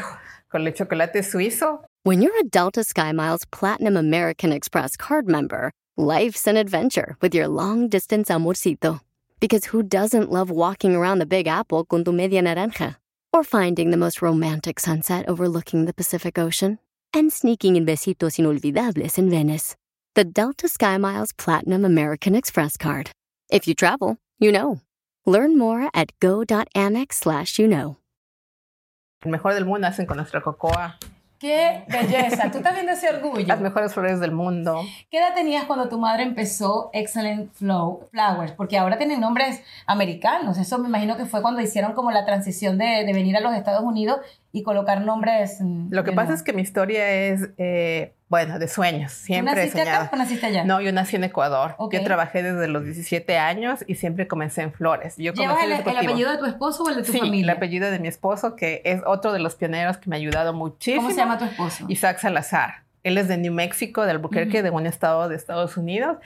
con 0.49 0.67
el 0.67 0.75
chocolate 0.75 1.23
suizo. 1.23 1.83
When 2.05 2.23
you're 2.23 2.39
a 2.41 2.45
Delta 2.45 2.81
SkyMiles 2.85 3.51
Platinum 3.51 3.97
American 3.97 4.53
Express 4.53 4.97
card 4.97 5.27
member, 5.29 5.73
life's 5.97 6.47
an 6.47 6.57
adventure 6.57 7.17
with 7.21 7.35
your 7.35 7.49
long 7.49 7.89
distance 7.89 8.29
amorcito. 8.31 9.01
Because 9.41 9.67
who 9.67 9.83
doesn't 9.83 10.31
love 10.33 10.51
walking 10.51 10.95
around 10.97 11.19
the 11.21 11.27
Big 11.27 11.47
Apple 11.47 11.85
con 11.85 12.05
tu 12.05 12.13
media 12.13 12.43
naranja? 12.43 12.97
Or 13.33 13.45
finding 13.45 13.91
the 13.91 13.97
most 13.97 14.23
romantic 14.23 14.81
sunset 14.81 15.29
overlooking 15.29 15.85
the 15.85 15.93
Pacific 15.93 16.39
Ocean? 16.39 16.79
And 17.15 17.33
sneaking 17.33 17.77
in 17.77 17.87
besitos 17.87 18.39
inolvidables 18.39 19.17
in 19.19 19.31
Venice. 19.31 19.77
The 20.15 20.25
Delta 20.25 20.67
SkyMiles 20.67 21.37
Platinum 21.37 21.85
American 21.85 22.35
Express 22.35 22.77
card. 22.77 23.11
If 23.51 23.67
you 23.67 23.75
travel, 23.75 24.19
you 24.39 24.53
know. 24.53 24.81
Learn 25.25 25.57
more 25.57 25.89
at 25.95 26.13
go.amex 26.21 27.15
slash 27.15 27.59
you 27.59 27.67
know. 27.67 27.97
El 29.25 29.31
mejor 29.31 29.55
del 29.55 29.65
mundo 29.65 29.87
hacen 29.87 30.07
con 30.07 30.19
nuestra 30.19 30.43
cocoa. 30.43 30.99
¡Qué 31.39 31.85
belleza! 31.89 32.51
Tú 32.51 32.59
estás 32.59 32.75
viendo 32.75 32.93
ese 32.93 33.09
orgullo. 33.09 33.47
Las 33.47 33.61
mejores 33.61 33.95
flores 33.95 34.19
del 34.21 34.33
mundo. 34.33 34.83
¿Qué 35.11 35.19
edad 35.19 35.35
tenías 35.35 35.65
cuando 35.65 35.89
tu 35.89 35.99
madre 35.99 36.25
empezó 36.25 36.91
Excellent 36.93 37.53
Flow, 37.55 38.09
Flowers? 38.11 38.53
Porque 38.53 38.77
ahora 38.77 38.99
tienen 38.99 39.21
nombres 39.21 39.63
americanos. 39.87 40.59
Eso 40.59 40.79
me 40.79 40.89
imagino 40.89 41.17
que 41.17 41.27
fue 41.27 41.41
cuando 41.41 41.61
hicieron 41.61 41.93
como 41.93 42.11
la 42.11 42.27
transición 42.27 42.77
de, 42.77 43.05
de 43.05 43.13
venir 43.13 43.37
a 43.37 43.41
los 43.41 43.55
Estados 43.55 43.85
Unidos 43.85 44.19
y 44.53 44.63
colocar 44.63 45.03
nombres. 45.03 45.59
mm, 45.61 45.89
Lo 45.93 46.05
que 46.05 46.13
pasa 46.13 46.33
es 46.35 46.43
que 46.43 46.53
mi 46.53 46.63
historia 46.63 47.11
es, 47.11 47.51
eh, 47.59 48.15
bueno, 48.29 48.59
de 48.59 48.67
sueños. 48.69 49.13
¿Tú 49.13 49.19
Siempre 49.27 49.53
he 49.53 49.57
naciste 49.57 49.79
soñado. 49.81 50.05
acá 50.05 50.17
o 50.17 50.19
naciste 50.19 50.47
allá? 50.47 50.65
No, 50.65 50.81
yo 50.81 50.91
nací 50.93 51.17
en 51.17 51.25
Ecuador. 51.25 51.75
Ok. 51.79 51.95
Yo 51.95 52.03
trabajé 52.05 52.43
desde 52.43 52.67
los 52.69 52.85
17 52.85 53.37
años 53.39 53.85
y 53.87 53.95
siempre 53.97 54.27
comencé 54.27 54.63
en 54.63 54.73
flores. 54.73 55.17
Yo 55.19 55.33
¿Llevas 55.35 55.63
el, 55.65 55.73
el 55.73 55.97
apellido 55.97 56.31
de 56.33 56.39
tu 56.39 56.47
esposo 56.47 56.83
o 56.85 56.89
el 56.89 56.97
de 56.97 57.03
tu 57.03 57.13
Sí, 57.13 57.19
familia? 57.19 57.45
el 57.45 57.51
apellido 57.57 57.91
de 57.91 57.99
mi 57.99 58.09
esposo, 58.09 58.57
que 58.57 58.81
es 58.85 59.03
otro 59.07 59.33
de 59.33 59.39
los 59.39 59.55
pioneros 59.55 59.99
que 59.99 60.09
me 60.11 60.17
ha 60.17 60.19
ayudado 60.19 60.53
muchísimo. 60.55 61.03
¿Cómo 61.03 61.15
se 61.15 61.21
llama 61.21 61.39
tu 61.39 61.45
esposo? 61.45 61.85
Isaac 61.89 62.19
Salazar. 62.19 62.83
Él 63.05 63.17
es 63.17 63.29
de 63.29 63.39
New 63.39 63.53
Mexico, 63.53 64.05
de 64.05 64.11
Albuquerque, 64.11 64.59
Ujú. 64.59 64.65
de 64.65 64.71
un 64.71 64.87
estado 64.87 65.29
de 65.29 65.37
Estados 65.37 65.77
Unidos. 65.77 66.17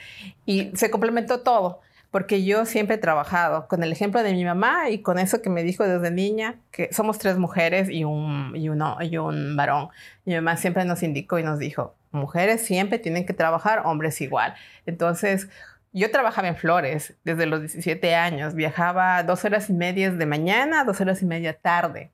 Y 0.45 0.71
se 0.75 0.89
complementó 0.89 1.41
todo, 1.41 1.81
porque 2.13 2.45
yo 2.45 2.67
siempre 2.67 2.97
he 2.97 2.99
trabajado 2.99 3.67
con 3.67 3.81
el 3.81 3.91
ejemplo 3.91 4.21
de 4.21 4.33
mi 4.33 4.45
mamá 4.45 4.91
y 4.91 4.99
con 4.99 5.17
eso 5.17 5.41
que 5.41 5.49
me 5.49 5.63
dijo 5.63 5.83
desde 5.83 6.11
niña, 6.11 6.59
que 6.69 6.93
somos 6.93 7.17
tres 7.17 7.39
mujeres 7.39 7.89
y 7.89 8.03
un, 8.03 8.53
y 8.55 8.69
uno, 8.69 8.99
y 9.01 9.17
un 9.17 9.55
varón. 9.55 9.89
Mi 10.23 10.35
mamá 10.35 10.55
siempre 10.55 10.85
nos 10.85 11.01
indicó 11.01 11.39
y 11.39 11.43
nos 11.43 11.57
dijo, 11.57 11.95
mujeres 12.11 12.63
siempre 12.63 12.99
tienen 12.99 13.25
que 13.25 13.33
trabajar, 13.33 13.81
hombres 13.85 14.21
igual. 14.21 14.53
Entonces, 14.85 15.49
yo 15.91 16.11
trabajaba 16.11 16.49
en 16.49 16.55
flores 16.55 17.15
desde 17.23 17.47
los 17.47 17.61
17 17.61 18.13
años, 18.13 18.53
viajaba 18.53 19.23
dos 19.23 19.43
horas 19.43 19.71
y 19.71 19.73
media 19.73 20.11
de 20.11 20.25
mañana, 20.27 20.83
dos 20.83 21.01
horas 21.01 21.23
y 21.23 21.25
media 21.25 21.57
tarde 21.57 22.11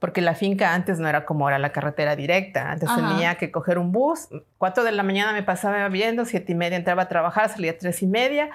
porque 0.00 0.20
la 0.20 0.34
finca 0.34 0.74
antes 0.74 0.98
no 0.98 1.08
era 1.08 1.24
como 1.24 1.44
ahora 1.44 1.60
la 1.60 1.70
carretera 1.70 2.16
directa. 2.16 2.72
Antes 2.72 2.88
Ajá. 2.88 3.08
tenía 3.08 3.36
que 3.36 3.52
coger 3.52 3.78
un 3.78 3.92
bus. 3.92 4.28
Cuatro 4.58 4.82
de 4.82 4.90
la 4.90 5.04
mañana 5.04 5.32
me 5.32 5.44
pasaba 5.44 5.88
viendo, 5.90 6.24
siete 6.24 6.50
y 6.50 6.54
media 6.56 6.76
entraba 6.76 7.02
a 7.02 7.08
trabajar, 7.08 7.50
salía 7.50 7.70
a 7.70 7.78
tres 7.78 8.02
y 8.02 8.08
media. 8.08 8.50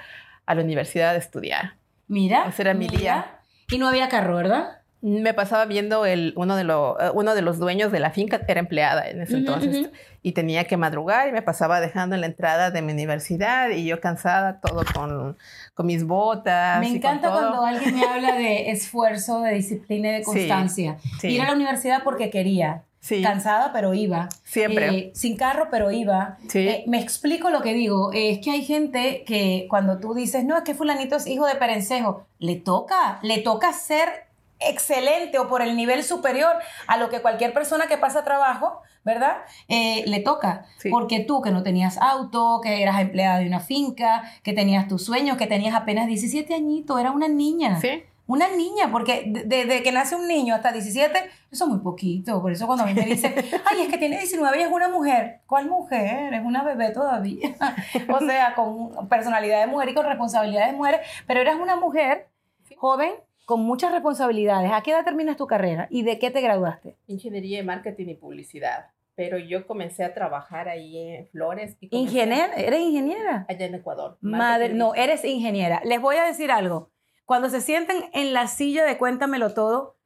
A 0.48 0.56
la 0.56 0.64
universidad 0.64 1.12
a 1.12 1.18
estudiar. 1.18 1.76
Mira. 2.08 2.46
Ese 2.48 2.64
era 2.64 2.74
mi 2.74 2.88
día. 2.88 3.40
Y 3.70 3.78
no 3.78 3.88
había 3.88 4.10
carro, 4.10 4.36
¿verdad? 4.38 4.80
Me 5.02 5.34
pasaba 5.36 5.66
viendo 5.66 6.08
el, 6.08 6.34
uno, 6.36 6.56
de 6.56 6.64
lo- 6.64 7.00
eh, 7.00 7.12
uno 7.14 7.36
de 7.36 7.44
los 7.44 7.60
dueños 7.60 7.92
de 7.92 8.00
la 8.00 8.10
finca, 8.10 8.42
era 8.48 8.60
empleada 8.60 9.08
en 9.08 9.22
ese 9.22 9.38
entonces, 9.38 9.90
y 10.24 10.32
tenía 10.32 10.64
que 10.64 10.76
madrugar 10.76 11.28
y 11.30 11.32
me 11.32 11.44
pasaba 11.44 11.80
dejando 11.80 12.16
en 12.16 12.22
la 12.22 12.28
entrada 12.28 12.72
de 12.72 12.82
mi 12.82 12.94
universidad 12.94 13.70
y 13.70 13.86
yo 13.86 14.02
cansada, 14.02 14.60
todo 14.60 14.82
con, 14.96 15.38
con 15.76 15.86
mis 15.86 16.04
botas. 16.04 16.80
Me 16.80 16.88
y 16.88 16.90
con 16.90 16.98
encanta 16.98 17.28
todo. 17.30 17.40
cuando 17.40 17.66
alguien 17.66 17.94
me 17.96 18.06
habla 18.06 18.34
de 18.36 18.72
esfuerzo, 18.72 19.42
de 19.42 19.54
disciplina 19.54 20.10
y 20.10 20.12
de 20.14 20.18
Sí, 20.20 20.26
constancia. 20.26 20.98
sí. 21.20 21.28
Ir 21.28 21.42
a 21.42 21.46
la 21.46 21.54
universidad 21.54 22.02
porque 22.04 22.32
quería. 22.32 22.82
Sí, 23.08 23.22
Cansada, 23.22 23.72
pero 23.72 23.94
iba. 23.94 24.28
siempre. 24.44 24.90
Eh, 24.90 25.12
sin 25.16 25.38
carro, 25.38 25.70
pero 25.72 25.92
iba. 25.92 26.38
Sí. 26.50 26.68
Eh, 26.68 26.84
me 26.88 27.00
explico 27.00 27.50
lo 27.50 27.62
que 27.62 27.74
digo. 27.74 28.12
Eh, 28.12 28.32
es 28.32 28.40
que 28.40 28.52
hay 28.52 28.66
gente 28.66 29.24
que 29.26 29.66
cuando 29.70 29.98
tú 29.98 30.14
dices, 30.14 30.44
no, 30.44 30.58
es 30.58 30.64
que 30.64 30.76
fulanito 30.76 31.16
es 31.16 31.26
hijo 31.26 31.46
de 31.46 31.56
perencejo, 31.56 32.26
le 32.40 32.58
toca, 32.58 33.20
le 33.22 33.38
toca 33.38 33.72
ser 33.72 34.28
excelente 34.60 35.40
o 35.40 35.48
por 35.48 35.62
el 35.62 35.78
nivel 35.78 36.04
superior 36.04 36.52
a 36.88 36.98
lo 36.98 37.10
que 37.10 37.22
cualquier 37.22 37.54
persona 37.54 37.88
que 37.88 37.98
pasa 37.98 38.26
trabajo, 38.26 38.82
¿verdad? 39.06 39.38
Eh, 39.70 40.04
le 40.06 40.20
toca. 40.20 40.66
Sí. 40.78 40.90
Porque 40.90 41.22
tú 41.22 41.42
que 41.42 41.52
no 41.52 41.64
tenías 41.64 41.98
auto, 41.98 42.60
que 42.62 42.82
eras 42.82 43.00
empleada 43.00 43.40
de 43.40 43.48
una 43.48 43.62
finca, 43.62 44.24
que 44.44 44.52
tenías 44.52 44.90
tus 44.90 45.06
sueños, 45.06 45.38
que 45.38 45.48
tenías 45.48 45.76
apenas 45.76 46.08
17 46.08 46.54
añitos, 46.54 47.00
era 47.00 47.12
una 47.12 47.30
niña. 47.30 47.80
Sí. 47.80 48.04
Una 48.28 48.48
niña, 48.50 48.92
porque 48.92 49.24
de- 49.28 49.44
desde 49.46 49.82
que 49.84 49.92
nace 49.92 50.16
un 50.16 50.28
niño 50.28 50.54
hasta 50.54 50.72
17, 50.72 51.18
eso 51.52 51.64
es 51.64 51.70
muy 51.70 51.80
poquito. 51.80 52.42
Por 52.42 52.52
eso 52.52 52.68
cuando 52.68 52.84
a 52.84 52.88
mí 52.88 52.94
me 52.94 53.06
dicen, 53.06 53.34
ay, 53.72 53.82
es 53.82 53.88
que 53.88 53.98
tiene 53.98 54.18
19 54.18 54.60
y 54.60 54.64
es 54.64 54.72
una 54.72 54.90
mujer. 54.90 55.40
¿Cuál 55.48 55.68
mujer? 55.70 56.34
Es 56.34 56.44
una 56.46 56.64
bebé 56.64 56.92
todavía. 56.92 57.56
o 58.14 58.20
sea, 58.20 58.54
con 58.54 59.08
personalidad 59.08 59.62
de 59.62 59.68
mujer 59.68 59.90
y 59.90 59.94
con 59.94 60.06
responsabilidades 60.06 60.72
de 60.72 60.78
mujer. 60.78 61.02
Pero 61.26 61.40
eras 61.42 61.58
una 61.60 61.76
mujer 61.78 62.28
joven 62.76 63.12
con 63.46 63.62
muchas 63.62 63.94
responsabilidades. 63.94 64.72
¿A 64.74 64.82
qué 64.84 64.92
edad 64.92 65.06
terminas 65.06 65.38
tu 65.38 65.48
carrera? 65.48 65.88
¿Y 65.90 66.04
de 66.04 66.20
qué 66.20 66.30
te 66.32 66.42
graduaste? 66.42 66.98
Ingeniería 67.08 67.60
de 67.60 67.64
marketing 67.64 68.08
y 68.10 68.16
publicidad. 68.16 68.88
Pero 69.16 69.38
yo 69.40 69.66
comencé 69.66 70.04
a 70.04 70.14
trabajar 70.14 70.68
ahí 70.68 70.98
en 70.98 71.28
Flores. 71.28 71.76
Y 71.80 71.88
¿Ingeniera? 71.96 72.54
¿Eres 72.56 72.82
ingeniera? 72.82 73.46
Allá 73.50 73.66
en 73.66 73.76
Ecuador. 73.76 74.18
Madre, 74.22 74.70
no, 74.70 74.94
eres 74.94 75.24
ingeniera. 75.26 75.82
Les 75.86 76.00
voy 76.02 76.18
a 76.18 76.24
decir 76.26 76.52
algo. 76.52 76.92
Cuando 77.28 77.50
se 77.50 77.60
sienten 77.60 78.06
en 78.14 78.32
la 78.32 78.48
silla 78.48 78.86
de 78.86 78.98
cuéntamelo 78.98 79.54
todo, 79.54 79.98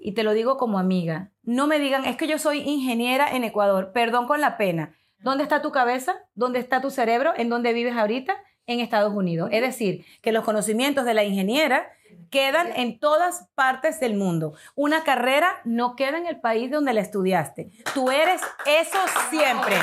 y 0.00 0.12
te 0.12 0.22
lo 0.22 0.32
digo 0.32 0.58
como 0.58 0.78
amiga, 0.78 1.32
no 1.42 1.66
me 1.66 1.80
digan, 1.80 2.04
es 2.04 2.16
que 2.16 2.28
yo 2.28 2.38
soy 2.38 2.60
ingeniera 2.60 3.34
en 3.34 3.42
Ecuador, 3.42 3.90
perdón 3.92 4.28
con 4.28 4.40
la 4.40 4.56
pena. 4.56 4.94
¿Dónde 5.18 5.42
está 5.42 5.60
tu 5.60 5.72
cabeza? 5.72 6.24
¿Dónde 6.36 6.60
está 6.60 6.80
tu 6.80 6.90
cerebro? 6.90 7.32
¿En 7.36 7.48
dónde 7.48 7.72
vives 7.72 7.96
ahorita? 7.96 8.36
En 8.66 8.78
Estados 8.78 9.12
Unidos. 9.12 9.48
Es 9.50 9.60
decir, 9.60 10.06
que 10.22 10.30
los 10.30 10.44
conocimientos 10.44 11.04
de 11.04 11.14
la 11.14 11.24
ingeniera 11.24 11.90
quedan 12.30 12.68
en 12.76 13.00
todas 13.00 13.48
partes 13.56 13.98
del 13.98 14.14
mundo. 14.14 14.54
Una 14.76 15.02
carrera 15.02 15.48
no 15.64 15.96
queda 15.96 16.16
en 16.16 16.28
el 16.28 16.40
país 16.40 16.70
donde 16.70 16.92
la 16.92 17.00
estudiaste. 17.00 17.72
Tú 17.92 18.12
eres 18.12 18.40
eso 18.66 18.98
siempre. 19.30 19.74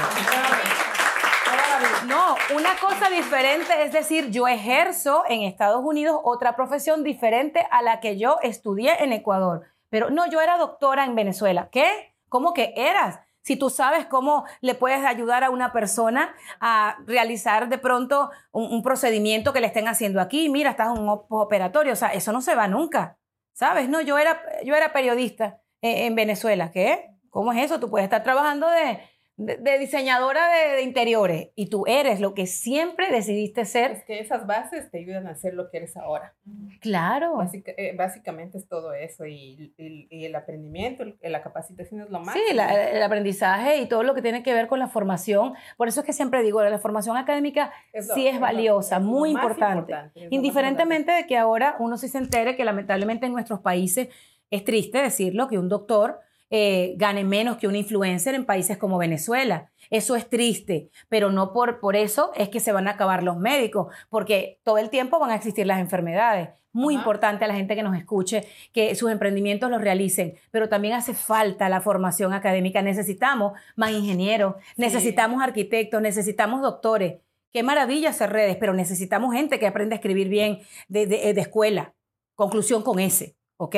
No, 2.07 2.35
una 2.55 2.75
cosa 2.79 3.09
diferente 3.09 3.83
es 3.83 3.91
decir, 3.91 4.29
yo 4.31 4.47
ejerzo 4.47 5.23
en 5.27 5.43
Estados 5.43 5.83
Unidos 5.83 6.19
otra 6.23 6.55
profesión 6.55 7.03
diferente 7.03 7.67
a 7.71 7.81
la 7.81 7.99
que 7.99 8.17
yo 8.17 8.37
estudié 8.41 9.03
en 9.03 9.13
Ecuador. 9.13 9.65
Pero 9.89 10.09
no, 10.09 10.27
yo 10.29 10.41
era 10.41 10.57
doctora 10.57 11.05
en 11.05 11.15
Venezuela. 11.15 11.69
¿Qué? 11.71 12.15
¿Cómo 12.29 12.53
que 12.53 12.73
eras? 12.75 13.19
Si 13.41 13.55
tú 13.55 13.69
sabes 13.69 14.05
cómo 14.05 14.45
le 14.61 14.75
puedes 14.75 15.03
ayudar 15.05 15.43
a 15.43 15.49
una 15.49 15.71
persona 15.71 16.35
a 16.59 16.97
realizar 17.07 17.69
de 17.69 17.77
pronto 17.77 18.29
un, 18.51 18.83
procedimiento 18.83 19.53
que 19.53 19.61
le 19.61 19.67
estén 19.67 19.87
haciendo 19.87 20.21
aquí, 20.21 20.49
mira, 20.49 20.71
estás 20.71 20.95
en 20.95 21.01
un 21.01 21.09
op- 21.09 21.31
operatorio, 21.31 21.93
o 21.93 21.95
sea, 21.95 22.09
eso 22.09 22.31
no 22.31 22.41
se 22.41 22.53
va 22.53 22.67
nunca, 22.67 23.17
¿sabes? 23.53 23.89
No, 23.89 24.01
yo 24.01 24.17
era, 24.17 24.41
yo 24.63 24.75
era 24.75 24.93
periodista 24.93 25.61
eh, 25.81 26.05
en 26.05 26.15
Venezuela, 26.15 26.71
¿qué? 26.71 27.09
¿Cómo 27.29 27.51
es 27.53 27.63
eso? 27.63 27.79
Tú 27.79 27.89
puedes 27.89 28.03
estar 28.03 28.23
trabajando 28.23 28.69
de, 28.69 28.99
de, 29.41 29.55
de 29.55 29.79
diseñadora 29.79 30.41
de, 30.49 30.75
de 30.75 30.81
interiores 30.81 31.47
y 31.55 31.67
tú 31.69 31.85
eres 31.87 32.19
lo 32.19 32.33
que 32.33 32.45
siempre 32.45 33.09
decidiste 33.09 33.63
ser. 33.63 33.91
Es 33.91 34.03
que 34.03 34.19
esas 34.19 34.45
bases 34.45 34.91
te 34.91 34.99
ayudan 34.99 35.27
a 35.27 35.35
ser 35.35 35.53
lo 35.53 35.69
que 35.71 35.77
eres 35.77 35.95
ahora. 35.95 36.33
Claro. 36.81 37.37
Básica- 37.37 37.71
eh, 37.77 37.95
básicamente 37.95 38.57
es 38.57 38.67
todo 38.67 38.93
eso 38.93 39.25
y, 39.25 39.73
y- 39.77 40.07
y 40.09 40.25
el 40.25 40.35
aprendimiento, 40.35 41.03
el- 41.03 41.17
la 41.21 41.41
capacitación 41.41 42.01
es 42.01 42.09
lo 42.09 42.19
más. 42.19 42.33
Sí, 42.35 42.53
la- 42.53 42.89
el 42.91 43.01
aprendizaje 43.01 43.77
y 43.77 43.85
todo 43.87 44.03
lo 44.03 44.13
que 44.13 44.21
tiene 44.21 44.43
que 44.43 44.53
ver 44.53 44.67
con 44.67 44.77
la 44.79 44.87
formación. 44.87 45.53
Por 45.77 45.87
eso 45.87 46.01
es 46.01 46.05
que 46.05 46.13
siempre 46.13 46.43
digo, 46.43 46.61
la 46.61 46.77
formación 46.77 47.15
académica 47.15 47.71
sí 48.13 48.27
es 48.27 48.41
valiosa, 48.41 48.99
muy 48.99 49.31
importante. 49.31 49.93
Indiferentemente 50.29 51.11
de 51.13 51.25
que 51.27 51.37
ahora 51.37 51.77
uno 51.79 51.97
sí 51.97 52.09
se 52.09 52.17
entere 52.17 52.57
que 52.57 52.65
lamentablemente 52.65 53.25
en 53.25 53.31
nuestros 53.31 53.61
países 53.61 54.09
es 54.51 54.65
triste 54.65 54.97
decirlo, 55.01 55.47
que 55.47 55.57
un 55.57 55.69
doctor 55.69 56.19
eh, 56.49 56.93
gane 56.97 57.23
menos 57.23 57.57
que 57.57 57.67
un 57.67 57.75
influencer 57.75 58.35
en 58.35 58.45
países 58.45 58.77
como 58.77 58.97
Venezuela. 58.97 59.71
Eso 59.89 60.15
es 60.15 60.29
triste, 60.29 60.89
pero 61.07 61.31
no 61.31 61.53
por, 61.53 61.79
por 61.79 61.95
eso 61.95 62.31
es 62.35 62.49
que 62.49 62.59
se 62.59 62.71
van 62.71 62.87
a 62.87 62.91
acabar 62.91 63.23
los 63.23 63.37
médicos, 63.37 63.87
porque 64.09 64.59
todo 64.63 64.77
el 64.77 64.89
tiempo 64.89 65.19
van 65.19 65.31
a 65.31 65.35
existir 65.35 65.65
las 65.65 65.79
enfermedades. 65.79 66.49
Muy 66.71 66.93
Ajá. 66.93 67.01
importante 67.01 67.45
a 67.45 67.47
la 67.47 67.55
gente 67.55 67.75
que 67.75 67.81
nos 67.81 67.97
escuche 67.97 68.47
que 68.73 68.93
sus 68.93 69.09
emprendimientos 69.11 69.71
los 69.71 69.81
realicen, 69.81 70.35
pero 70.51 70.69
también 70.69 70.93
hace 70.93 71.15
falta 71.15 71.67
la 71.67 71.81
formación 71.81 72.31
académica. 72.31 72.83
Necesitamos 72.83 73.53
más 73.75 73.89
ingenieros, 73.91 74.53
necesitamos 74.77 75.41
arquitectos, 75.41 75.99
necesitamos 76.01 76.61
doctores. 76.61 77.21
Qué 77.51 77.63
maravilla 77.63 78.09
hacer 78.09 78.29
redes, 78.31 78.55
pero 78.57 78.73
necesitamos 78.75 79.33
gente 79.33 79.57
que 79.57 79.65
aprenda 79.65 79.95
a 79.95 79.97
escribir 79.97 80.29
bien 80.29 80.59
de, 80.87 81.07
de- 81.07 81.33
de 81.33 81.41
escuela. 81.41 81.95
Conclusión 82.35 82.83
con 82.83 82.99
ese, 82.99 83.35
¿ok? 83.57 83.75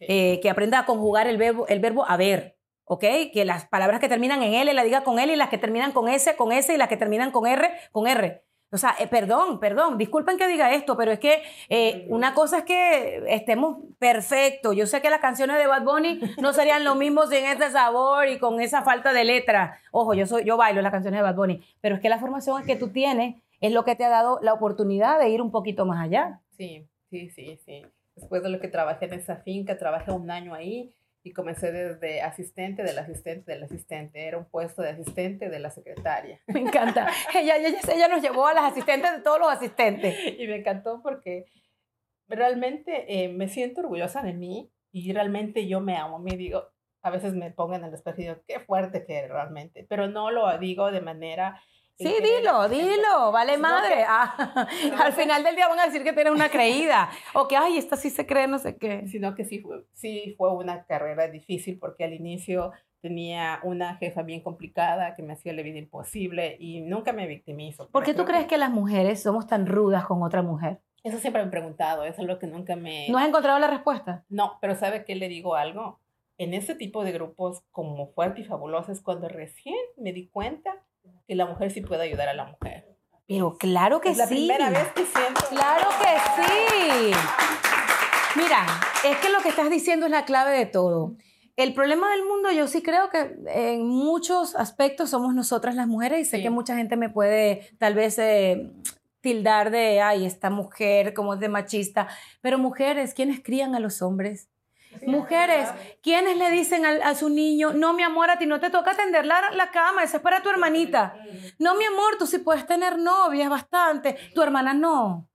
Eh, 0.00 0.38
que 0.40 0.50
aprenda 0.50 0.78
a 0.78 0.86
conjugar 0.86 1.26
el 1.26 1.38
verbo, 1.38 1.66
el 1.66 1.80
verbo 1.80 2.04
haber, 2.08 2.56
¿ok? 2.84 3.04
Que 3.32 3.44
las 3.44 3.66
palabras 3.66 3.98
que 3.98 4.08
terminan 4.08 4.42
en 4.42 4.54
L 4.54 4.72
la 4.72 4.84
diga 4.84 5.02
con 5.02 5.18
L 5.18 5.32
y 5.32 5.36
las 5.36 5.48
que 5.48 5.58
terminan 5.58 5.92
con 5.92 6.08
S, 6.08 6.36
con 6.36 6.52
S 6.52 6.72
y 6.72 6.76
las 6.76 6.88
que 6.88 6.96
terminan 6.96 7.32
con 7.32 7.46
R, 7.46 7.70
con 7.90 8.06
R. 8.06 8.44
O 8.70 8.76
sea, 8.76 8.94
eh, 8.98 9.06
perdón, 9.06 9.60
perdón, 9.60 9.96
disculpen 9.96 10.36
que 10.36 10.46
diga 10.46 10.74
esto, 10.74 10.96
pero 10.96 11.10
es 11.10 11.18
que 11.18 11.42
eh, 11.70 12.06
una 12.10 12.34
cosa 12.34 12.58
es 12.58 12.64
que 12.64 13.24
estemos 13.28 13.78
perfectos. 13.98 14.76
Yo 14.76 14.86
sé 14.86 15.00
que 15.00 15.08
las 15.08 15.20
canciones 15.20 15.56
de 15.56 15.66
Bad 15.66 15.84
Bunny 15.84 16.20
no 16.38 16.52
serían 16.52 16.84
lo 16.84 16.94
mismo 16.94 17.26
sin 17.26 17.44
ese 17.44 17.70
sabor 17.70 18.28
y 18.28 18.38
con 18.38 18.60
esa 18.60 18.82
falta 18.82 19.12
de 19.12 19.24
letra. 19.24 19.78
Ojo, 19.90 20.12
yo, 20.12 20.26
soy, 20.26 20.44
yo 20.44 20.58
bailo 20.58 20.82
las 20.82 20.92
canciones 20.92 21.18
de 21.18 21.22
Bad 21.22 21.36
Bunny, 21.36 21.64
pero 21.80 21.94
es 21.94 22.02
que 22.02 22.10
la 22.10 22.18
formación 22.18 22.64
que 22.66 22.76
tú 22.76 22.90
tienes 22.90 23.36
es 23.60 23.72
lo 23.72 23.84
que 23.84 23.96
te 23.96 24.04
ha 24.04 24.10
dado 24.10 24.38
la 24.42 24.52
oportunidad 24.52 25.18
de 25.18 25.30
ir 25.30 25.40
un 25.40 25.50
poquito 25.50 25.86
más 25.86 26.04
allá. 26.04 26.40
Sí, 26.50 26.86
sí, 27.10 27.30
sí, 27.30 27.58
sí. 27.64 27.86
Después 28.18 28.42
de 28.42 28.48
lo 28.48 28.60
que 28.60 28.68
trabajé 28.68 29.06
en 29.06 29.14
esa 29.14 29.36
finca, 29.36 29.78
trabajé 29.78 30.10
un 30.10 30.30
año 30.30 30.54
ahí 30.54 30.92
y 31.22 31.32
comencé 31.32 31.70
desde 31.70 32.20
asistente 32.22 32.82
del 32.82 32.98
asistente 32.98 33.52
del 33.52 33.62
asistente. 33.62 34.26
Era 34.26 34.38
un 34.38 34.46
puesto 34.46 34.82
de 34.82 34.90
asistente 34.90 35.48
de 35.48 35.58
la 35.60 35.70
secretaria. 35.70 36.40
Me 36.46 36.60
encanta. 36.60 37.08
ella, 37.34 37.56
ella, 37.56 37.78
ella 37.92 38.08
nos 38.08 38.22
llevó 38.22 38.46
a 38.46 38.54
las 38.54 38.72
asistentes 38.72 39.12
de 39.12 39.20
todos 39.20 39.38
los 39.38 39.48
asistentes. 39.48 40.16
Y 40.38 40.46
me 40.46 40.56
encantó 40.56 41.00
porque 41.02 41.46
realmente 42.26 43.24
eh, 43.24 43.28
me 43.28 43.48
siento 43.48 43.82
orgullosa 43.82 44.22
de 44.22 44.32
mí 44.32 44.70
y 44.90 45.12
realmente 45.12 45.68
yo 45.68 45.80
me 45.80 45.96
amo. 45.96 46.18
Me 46.18 46.36
digo, 46.36 46.64
a 47.02 47.10
veces 47.10 47.34
me 47.34 47.50
pongo 47.52 47.74
en 47.74 47.84
el 47.84 47.94
espejo 47.94 48.20
y 48.20 48.24
digo, 48.24 48.36
qué 48.46 48.60
fuerte 48.60 49.04
que 49.06 49.18
eres 49.18 49.30
realmente, 49.30 49.86
pero 49.88 50.08
no 50.08 50.30
lo 50.30 50.56
digo 50.58 50.90
de 50.90 51.00
manera... 51.00 51.62
Sí, 51.98 52.14
dilo, 52.22 52.68
dilo, 52.68 53.32
vale 53.32 53.58
madre. 53.58 53.96
que- 53.96 54.04
Ah, 54.06 54.66
al 55.04 55.12
final 55.12 55.42
del 55.42 55.56
día 55.56 55.68
van 55.68 55.80
a 55.80 55.86
decir 55.86 56.04
que 56.04 56.12
tienes 56.12 56.32
una 56.32 56.48
creída 56.50 57.10
o 57.34 57.48
que, 57.48 57.56
ay, 57.56 57.76
esta 57.76 57.96
sí 57.96 58.10
se 58.10 58.26
cree, 58.26 58.46
no 58.46 58.58
sé 58.58 58.76
qué. 58.76 59.06
sino 59.08 59.34
que 59.34 59.44
sí 59.44 59.58
fue, 59.60 59.84
sí 59.94 60.34
fue 60.38 60.52
una 60.54 60.84
carrera 60.84 61.26
difícil 61.28 61.78
porque 61.78 62.04
al 62.04 62.12
inicio 62.14 62.72
tenía 63.00 63.60
una 63.62 63.96
jefa 63.96 64.22
bien 64.22 64.42
complicada 64.42 65.14
que 65.14 65.22
me 65.22 65.32
hacía 65.32 65.52
la 65.52 65.62
vida 65.62 65.78
imposible 65.78 66.56
y 66.58 66.80
nunca 66.80 67.12
me 67.12 67.26
victimizo. 67.26 67.88
¿Por 67.90 68.02
qué 68.04 68.14
tú 68.14 68.24
crees 68.24 68.46
que 68.46 68.58
las 68.58 68.70
mujeres 68.70 69.22
somos 69.22 69.46
tan 69.46 69.66
rudas 69.66 70.04
con 70.06 70.22
otra 70.22 70.42
mujer? 70.42 70.80
Eso 71.04 71.18
siempre 71.18 71.42
me 71.42 71.48
he 71.48 71.50
preguntado, 71.50 72.04
eso 72.04 72.22
es 72.22 72.26
lo 72.28 72.38
que 72.40 72.48
nunca 72.48 72.74
me... 72.74 73.08
¿No 73.08 73.18
has 73.18 73.28
encontrado 73.28 73.58
la 73.60 73.68
respuesta? 73.68 74.24
No, 74.28 74.58
pero 74.60 74.74
¿sabe 74.74 75.04
qué 75.04 75.14
le 75.14 75.28
digo 75.28 75.54
algo? 75.54 76.00
En 76.38 76.54
ese 76.54 76.74
tipo 76.74 77.04
de 77.04 77.12
grupos 77.12 77.62
como 77.70 78.08
Fuerte 78.14 78.40
y 78.40 78.44
Fabulosa 78.44 78.90
es 78.92 79.00
cuando 79.00 79.28
recién 79.28 79.76
me 79.96 80.12
di 80.12 80.28
cuenta 80.28 80.74
que 81.26 81.34
la 81.34 81.46
mujer 81.46 81.70
sí 81.70 81.80
puede 81.80 82.02
ayudar 82.02 82.28
a 82.28 82.34
la 82.34 82.44
mujer. 82.46 82.86
Pero 83.26 83.58
claro 83.58 84.00
que 84.00 84.10
es 84.10 84.16
la 84.16 84.26
sí. 84.26 84.34
primera 84.34 84.70
vez 84.70 84.88
que 84.94 85.04
siento... 85.04 85.40
Claro 85.50 85.88
que 86.00 86.42
sí. 86.42 87.10
Mira, 88.36 88.64
es 89.04 89.18
que 89.18 89.28
lo 89.30 89.40
que 89.40 89.48
estás 89.50 89.68
diciendo 89.70 90.06
es 90.06 90.12
la 90.12 90.24
clave 90.24 90.56
de 90.56 90.66
todo. 90.66 91.16
El 91.56 91.74
problema 91.74 92.10
del 92.12 92.24
mundo, 92.24 92.50
yo 92.52 92.68
sí 92.68 92.82
creo 92.82 93.10
que 93.10 93.34
en 93.48 93.86
muchos 93.86 94.54
aspectos 94.54 95.10
somos 95.10 95.34
nosotras 95.34 95.74
las 95.74 95.88
mujeres 95.88 96.20
y 96.20 96.24
sé 96.24 96.36
Sí. 96.38 96.42
que 96.44 96.50
mucha 96.50 96.76
gente 96.76 96.96
me 96.96 97.10
puede 97.10 97.68
tal 97.78 97.94
vez 97.94 98.18
eh, 98.18 98.70
tildar 99.20 99.70
de, 99.70 100.00
ay, 100.00 100.24
esta 100.24 100.50
mujer, 100.50 101.14
como 101.14 101.34
es 101.34 101.40
de 101.40 101.48
machista. 101.48 102.06
Pero 102.40 102.58
mujeres, 102.58 103.12
¿quiénes 103.12 103.40
crían 103.42 103.74
a 103.74 103.80
los 103.80 104.02
hombres? 104.02 104.48
Mujeres, 105.06 105.68
¿quiénes 106.02 106.36
le 106.36 106.50
dicen 106.50 106.84
al- 106.86 107.02
a, 107.02 107.14
su 107.14 107.28
niño, 107.28 107.72
no, 107.72 107.92
mi 107.92 108.02
amor, 108.02 108.30
a 108.30 108.38
ti 108.38 108.46
no 108.46 108.60
te 108.60 108.70
toca 108.70 108.92
atender 108.92 109.24
la, 109.26 109.50
la 109.52 109.70
cama, 109.70 110.02
esa 110.02 110.18
es 110.18 110.22
para 110.22 110.42
tu 110.42 110.48
hermanita? 110.50 111.14
No, 111.58 111.74
mi 111.76 111.84
amor, 111.84 112.16
tú 112.18 112.26
sí 112.26 112.38
puedes 112.38 112.66
tener 112.66 112.98
novias 112.98 113.48
bastante, 113.50 114.16
tu 114.34 114.42
hermana 114.42 114.74
no. 114.74 115.28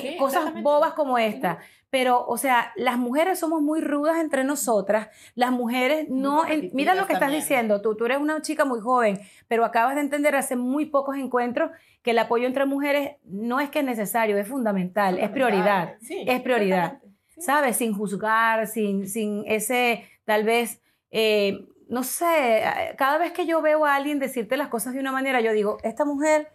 Sí, 0.00 0.16
cosas 0.16 0.54
bobas 0.62 0.94
como 0.94 1.18
esta. 1.18 1.58
Pero, 1.90 2.24
o 2.26 2.36
sea, 2.38 2.72
las 2.74 2.96
mujeres 2.98 3.38
somos 3.38 3.60
muy 3.62 3.80
rudas 3.80 4.16
entre 4.18 4.42
nosotras. 4.42 5.08
Las 5.36 5.52
mujeres 5.52 6.08
no... 6.08 6.44
en- 6.48 6.70
mira 6.72 6.94
lo 6.94 7.06
que 7.06 7.12
estás 7.12 7.28
diciendo. 7.30 7.80
Tú, 7.82 7.94
tú 7.94 8.06
eres 8.06 8.18
una 8.18 8.40
chica 8.42 8.64
muy 8.64 8.80
joven, 8.80 9.20
pero 9.46 9.64
acabas 9.64 9.94
de 9.94 10.00
entender 10.00 10.34
hace 10.34 10.56
muy 10.56 10.86
pocos 10.86 11.16
encuentros 11.16 11.70
que 12.02 12.10
el 12.12 12.18
apoyo 12.18 12.46
entre 12.46 12.64
mujeres 12.64 13.16
no 13.24 13.60
es 13.60 13.70
que 13.70 13.80
es 13.80 13.84
necesario, 13.84 14.36
es 14.38 14.48
fundamental, 14.48 15.18
es 15.18 15.28
prioridad. 15.30 15.94
Sí, 16.00 16.24
es 16.26 16.40
prioridad. 16.42 16.98
Sí. 17.34 17.42
¿sabes? 17.42 17.76
Sin 17.76 17.94
juzgar, 17.94 18.66
sin, 18.66 19.08
sin 19.08 19.44
ese, 19.46 20.08
tal 20.24 20.44
vez, 20.44 20.80
eh, 21.10 21.66
no 21.88 22.02
sé, 22.02 22.58
eh, 22.58 22.94
cada 22.96 23.18
vez 23.18 23.32
que 23.32 23.46
yo 23.46 23.62
veo 23.62 23.84
a 23.84 23.94
alguien 23.94 24.18
decirte 24.18 24.56
las 24.56 24.68
cosas 24.68 24.94
de 24.94 25.00
una 25.00 25.12
manera, 25.12 25.40
yo 25.40 25.52
digo, 25.52 25.78
esta 25.82 26.04
mujer 26.04 26.52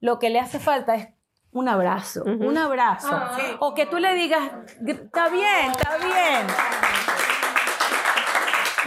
lo 0.00 0.18
que 0.18 0.30
le 0.30 0.40
hace 0.40 0.58
falta 0.58 0.94
es 0.94 1.08
un 1.50 1.68
abrazo, 1.68 2.24
un 2.24 2.58
abrazo. 2.58 3.08
Ah, 3.12 3.38
sí. 3.38 3.56
O 3.60 3.74
que 3.74 3.86
tú 3.86 3.98
le 3.98 4.12
digas, 4.14 4.42
está 4.84 5.28
bien, 5.28 5.70
está 5.70 5.96
bien. 5.98 6.46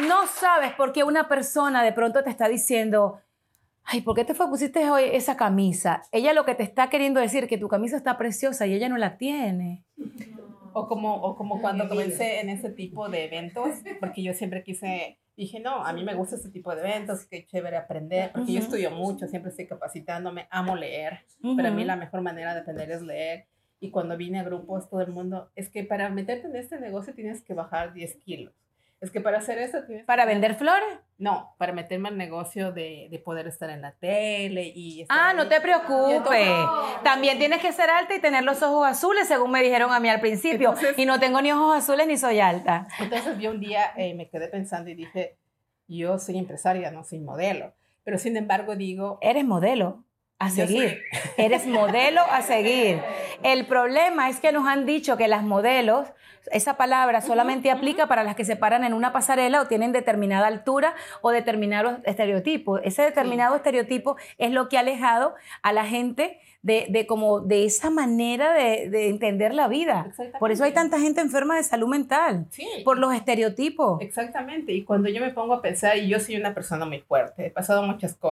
No 0.10 0.28
sabes 0.28 0.74
por 0.74 0.92
qué 0.92 1.04
una 1.06 1.30
persona 1.30 1.82
de 1.82 1.94
pronto 1.94 2.24
te 2.24 2.30
está 2.30 2.50
diciendo, 2.50 3.22
ay, 3.86 4.02
¿por 4.02 4.16
qué 4.16 4.26
te 4.26 4.34
fue, 4.34 4.50
pusiste 4.50 4.90
hoy 4.92 5.06
esa 5.14 5.38
camisa? 5.38 6.04
Ella 6.12 6.34
lo 6.34 6.44
que 6.44 6.56
te 6.56 6.64
está 6.64 6.90
queriendo 6.90 7.22
decir 7.22 7.46
es 7.46 7.50
que 7.50 7.58
tu 7.58 7.70
camisa 7.70 7.96
está 7.96 8.18
preciosa 8.18 8.68
y 8.68 8.74
ella 8.74 8.90
no 8.90 8.98
la 8.98 9.18
tiene. 9.18 9.86
O 10.80 10.88
como, 10.88 11.16
o 11.16 11.36
como 11.36 11.60
cuando 11.60 11.90
comencé 11.90 12.40
en 12.40 12.50
ese 12.50 12.70
tipo 12.70 13.10
de 13.10 13.26
eventos, 13.26 13.70
porque 14.00 14.22
yo 14.22 14.34
siempre 14.34 14.64
quise, 14.64 15.18
dije, 15.36 15.60
no, 15.60 15.84
a 15.84 15.92
mí 15.92 16.04
me 16.04 16.14
gusta 16.14 16.36
este 16.36 16.50
tipo 16.50 16.76
de 16.76 16.82
eventos, 16.82 17.26
qué 17.26 17.46
chévere 17.46 17.78
aprender, 17.78 18.32
porque 18.32 18.54
yo 18.54 18.60
estudio 18.60 18.92
mucho, 18.92 19.28
siempre 19.28 19.50
estoy 19.50 19.66
capacitándome, 19.66 20.48
amo 20.52 20.76
leer, 20.76 21.26
para 21.56 21.72
mí 21.72 21.82
Ujú. 21.82 21.88
la 21.88 21.96
mejor 21.96 22.22
manera 22.22 22.54
de 22.54 22.62
aprender 22.62 22.92
es 22.92 23.02
leer. 23.02 23.48
Y 23.80 23.90
cuando 23.90 24.18
vine 24.18 24.40
a 24.40 24.44
grupos, 24.44 24.88
todo 24.88 25.02
el 25.02 25.12
mundo, 25.12 25.50
es 25.56 25.70
que 25.70 25.84
para 25.84 26.10
meterte 26.10 26.48
en 26.48 26.56
este 26.56 26.80
negocio 26.80 27.14
tienes 27.14 27.44
que 27.44 27.56
bajar 27.56 27.94
10 27.94 28.16
kilos. 28.18 28.54
Es 29.00 29.12
que 29.12 29.22
para 29.22 29.38
hacer 29.38 29.60
eso 29.60 29.84
tienes 29.86 30.06
¿Para 30.06 30.26
vender 30.26 30.56
flores? 30.56 31.00
No, 31.20 31.54
para 31.60 31.72
meterme 31.72 32.10
al 32.10 32.18
negocio 32.18 32.72
de, 32.72 33.08
de 33.12 33.20
poder 33.20 33.46
estar 33.48 33.70
en 33.70 33.82
la 33.82 33.92
tele 33.92 34.72
y... 34.74 35.02
estar 35.04 35.18
Ah, 35.18 35.30
ahí. 35.30 35.38
no 35.38 35.48
te 35.48 35.62
preocupes. 35.62 36.48
También 37.04 37.38
tienes 37.38 37.62
que 37.62 37.72
ser 37.74 37.90
alta 37.92 38.16
y 38.16 38.20
tener 38.22 38.44
los 38.44 38.62
ojos 38.64 38.88
azules, 38.88 39.28
según 39.28 39.52
me 39.52 39.62
dijeron 39.62 39.92
a 39.92 40.00
mí 40.00 40.10
al 40.10 40.20
principio. 40.20 40.70
Entonces- 40.70 40.98
y 40.98 41.06
no 41.06 41.20
tengo 41.20 41.42
ni 41.42 41.52
ojos 41.52 41.76
azules 41.78 42.08
ni 42.08 42.18
soy 42.18 42.40
alta. 42.40 42.88
Entonces 43.00 43.38
yo 43.40 43.52
un 43.52 43.60
día 43.60 43.92
eh, 43.98 44.16
me 44.16 44.30
quedé 44.30 44.48
pensando 44.48 44.90
y 44.90 44.96
dije, 44.96 45.38
yo 45.88 46.18
soy 46.18 46.38
empresaria, 46.40 46.90
no 46.90 47.04
soy 47.04 47.20
modelo. 47.20 47.74
Pero 48.04 48.18
sin 48.18 48.36
embargo 48.38 48.76
digo, 48.76 49.20
Eres 49.22 49.46
modelo 49.46 50.04
a 50.40 50.50
seguir. 50.50 51.02
Eres 51.38 51.66
modelo 51.66 52.22
a 52.22 52.42
seguir. 52.42 53.02
El 53.44 53.66
problema 53.66 54.30
es 54.30 54.40
que 54.40 54.52
nos 54.52 54.68
han 54.68 54.86
dicho 54.86 55.18
que 55.18 55.28
las 55.28 55.44
modelos, 55.44 56.08
esa 56.52 56.78
palabra 56.78 57.22
solamente 57.22 57.72
aplica 57.72 58.08
para 58.08 58.24
las 58.24 58.36
que 58.36 58.46
se 58.46 58.56
paran 58.56 58.84
en 58.84 58.94
una 58.94 59.12
pasarela 59.12 59.62
o 59.62 59.68
tienen 59.68 59.92
determinada 59.92 60.48
altura 60.48 60.96
o 61.22 61.32
determinados 61.32 62.00
estereotipos. 62.06 62.82
Ese 62.84 63.02
determinado 63.02 63.56
estereotipo 63.56 64.16
es 64.38 64.52
lo 64.52 64.70
que 64.70 64.78
ha 64.78 64.82
alejado 64.82 65.36
a 65.62 65.74
la 65.74 65.86
gente 65.86 66.40
de, 66.62 66.88
de 66.90 67.06
como 67.08 67.40
de 67.40 67.66
esa 67.66 67.90
manera 67.90 68.54
de, 68.54 68.90
de 68.90 69.10
entender 69.10 69.54
la 69.54 69.68
vida. 69.68 70.06
Exactamente. 70.08 70.40
Por 70.40 70.52
eso 70.52 70.64
hay 70.64 70.74
tanta 70.74 71.00
gente 71.00 71.22
enferma 71.22 71.56
de 71.56 71.64
salud 71.64 71.88
mental, 71.88 72.48
sí, 72.50 72.68
por 72.84 72.98
los 72.98 73.14
estereotipos. 73.14 74.02
exactamente. 74.02 74.74
Y 74.74 74.84
cuando 74.84 75.10
yo 75.10 75.22
me 75.22 75.32
pongo 75.32 75.54
a 75.54 75.62
pensar, 75.62 75.98
y 75.98 76.08
yo 76.08 76.20
soy 76.20 76.36
una 76.36 76.54
persona 76.54 76.86
muy 76.86 77.00
fuerte, 77.00 77.48
he 77.48 77.52
pasado 77.52 77.84
muchas 77.84 78.16
cosas. 78.16 78.37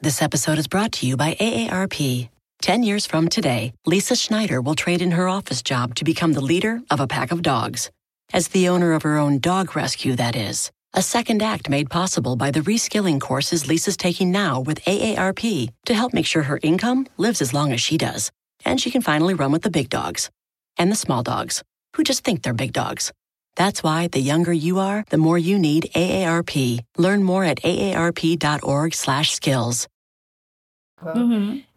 This 0.00 0.20
episode 0.20 0.58
is 0.58 0.68
brought 0.68 0.92
to 0.92 1.06
you 1.06 1.16
by 1.16 1.36
AARP. 1.40 2.28
Ten 2.60 2.82
years 2.82 3.06
from 3.06 3.30
today, 3.30 3.72
Lisa 3.86 4.14
Schneider 4.14 4.60
will 4.60 4.74
trade 4.74 5.00
in 5.00 5.12
her 5.12 5.26
office 5.26 5.62
job 5.62 5.94
to 5.94 6.04
become 6.04 6.34
the 6.34 6.42
leader 6.42 6.82
of 6.90 7.00
a 7.00 7.06
pack 7.06 7.32
of 7.32 7.40
dogs. 7.40 7.90
As 8.30 8.48
the 8.48 8.68
owner 8.68 8.92
of 8.92 9.04
her 9.04 9.16
own 9.16 9.38
dog 9.38 9.74
rescue, 9.74 10.14
that 10.16 10.36
is. 10.36 10.70
A 10.92 11.00
second 11.00 11.42
act 11.42 11.70
made 11.70 11.88
possible 11.88 12.36
by 12.36 12.50
the 12.50 12.60
reskilling 12.60 13.18
courses 13.18 13.68
Lisa's 13.68 13.96
taking 13.96 14.30
now 14.30 14.60
with 14.60 14.84
AARP 14.84 15.70
to 15.86 15.94
help 15.94 16.12
make 16.12 16.26
sure 16.26 16.42
her 16.42 16.60
income 16.62 17.06
lives 17.16 17.40
as 17.40 17.54
long 17.54 17.72
as 17.72 17.80
she 17.80 17.96
does. 17.96 18.30
And 18.66 18.78
she 18.78 18.90
can 18.90 19.00
finally 19.00 19.32
run 19.32 19.50
with 19.50 19.62
the 19.62 19.70
big 19.70 19.88
dogs 19.88 20.30
and 20.76 20.92
the 20.92 20.96
small 20.96 21.22
dogs 21.22 21.62
who 21.96 22.04
just 22.04 22.22
think 22.22 22.42
they're 22.42 22.52
big 22.52 22.74
dogs. 22.74 23.12
That's 23.56 23.82
why 23.82 24.06
the 24.08 24.22
younger 24.22 24.52
you 24.52 24.78
are, 24.78 25.04
the 25.10 25.16
more 25.18 25.38
you 25.38 25.58
need 25.58 25.90
AARP. 25.94 26.84
Learn 26.96 27.24
more 27.24 27.44
at 27.44 27.58
aarp.org/skills. 27.64 29.88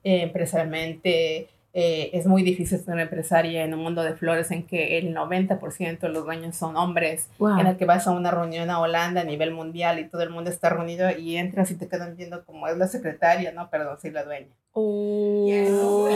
Eh, 0.03 0.21
empresarialmente. 0.23 1.49
eh, 1.71 2.09
es 2.13 2.25
muy 2.25 2.41
difícil 2.41 2.79
ser 2.79 2.95
una 2.95 3.03
empresaria 3.03 3.63
en 3.63 3.75
un 3.75 3.83
mundo 3.83 4.01
de 4.01 4.15
flores 4.15 4.49
en 4.49 4.63
que 4.65 4.97
el 4.97 5.13
90% 5.13 6.07
de 6.07 6.13
los 6.13 6.25
dueños 6.25 6.55
son 6.55 6.75
hombres, 6.75 7.29
Wow. 7.37 7.59
en 7.59 7.67
el 7.67 7.77
que 7.77 7.85
vas 7.85 8.07
a 8.07 8.11
una 8.11 8.31
reunión 8.31 8.71
a 8.71 8.79
Holanda 8.79 9.21
a 9.21 9.23
nivel 9.23 9.51
mundial 9.51 9.99
y 9.99 10.09
todo 10.09 10.23
el 10.23 10.31
mundo 10.31 10.49
está 10.49 10.71
reunido 10.71 11.07
y 11.15 11.37
entras 11.37 11.69
y 11.69 11.75
te 11.75 11.87
quedan 11.87 12.17
viendo 12.17 12.43
como 12.43 12.67
es 12.67 12.75
la 12.75 12.87
secretaria, 12.87 13.51
no, 13.51 13.69
perdón, 13.69 13.99
soy 14.01 14.09
la 14.09 14.23
dueña. 14.23 14.47
Oh 14.73 15.47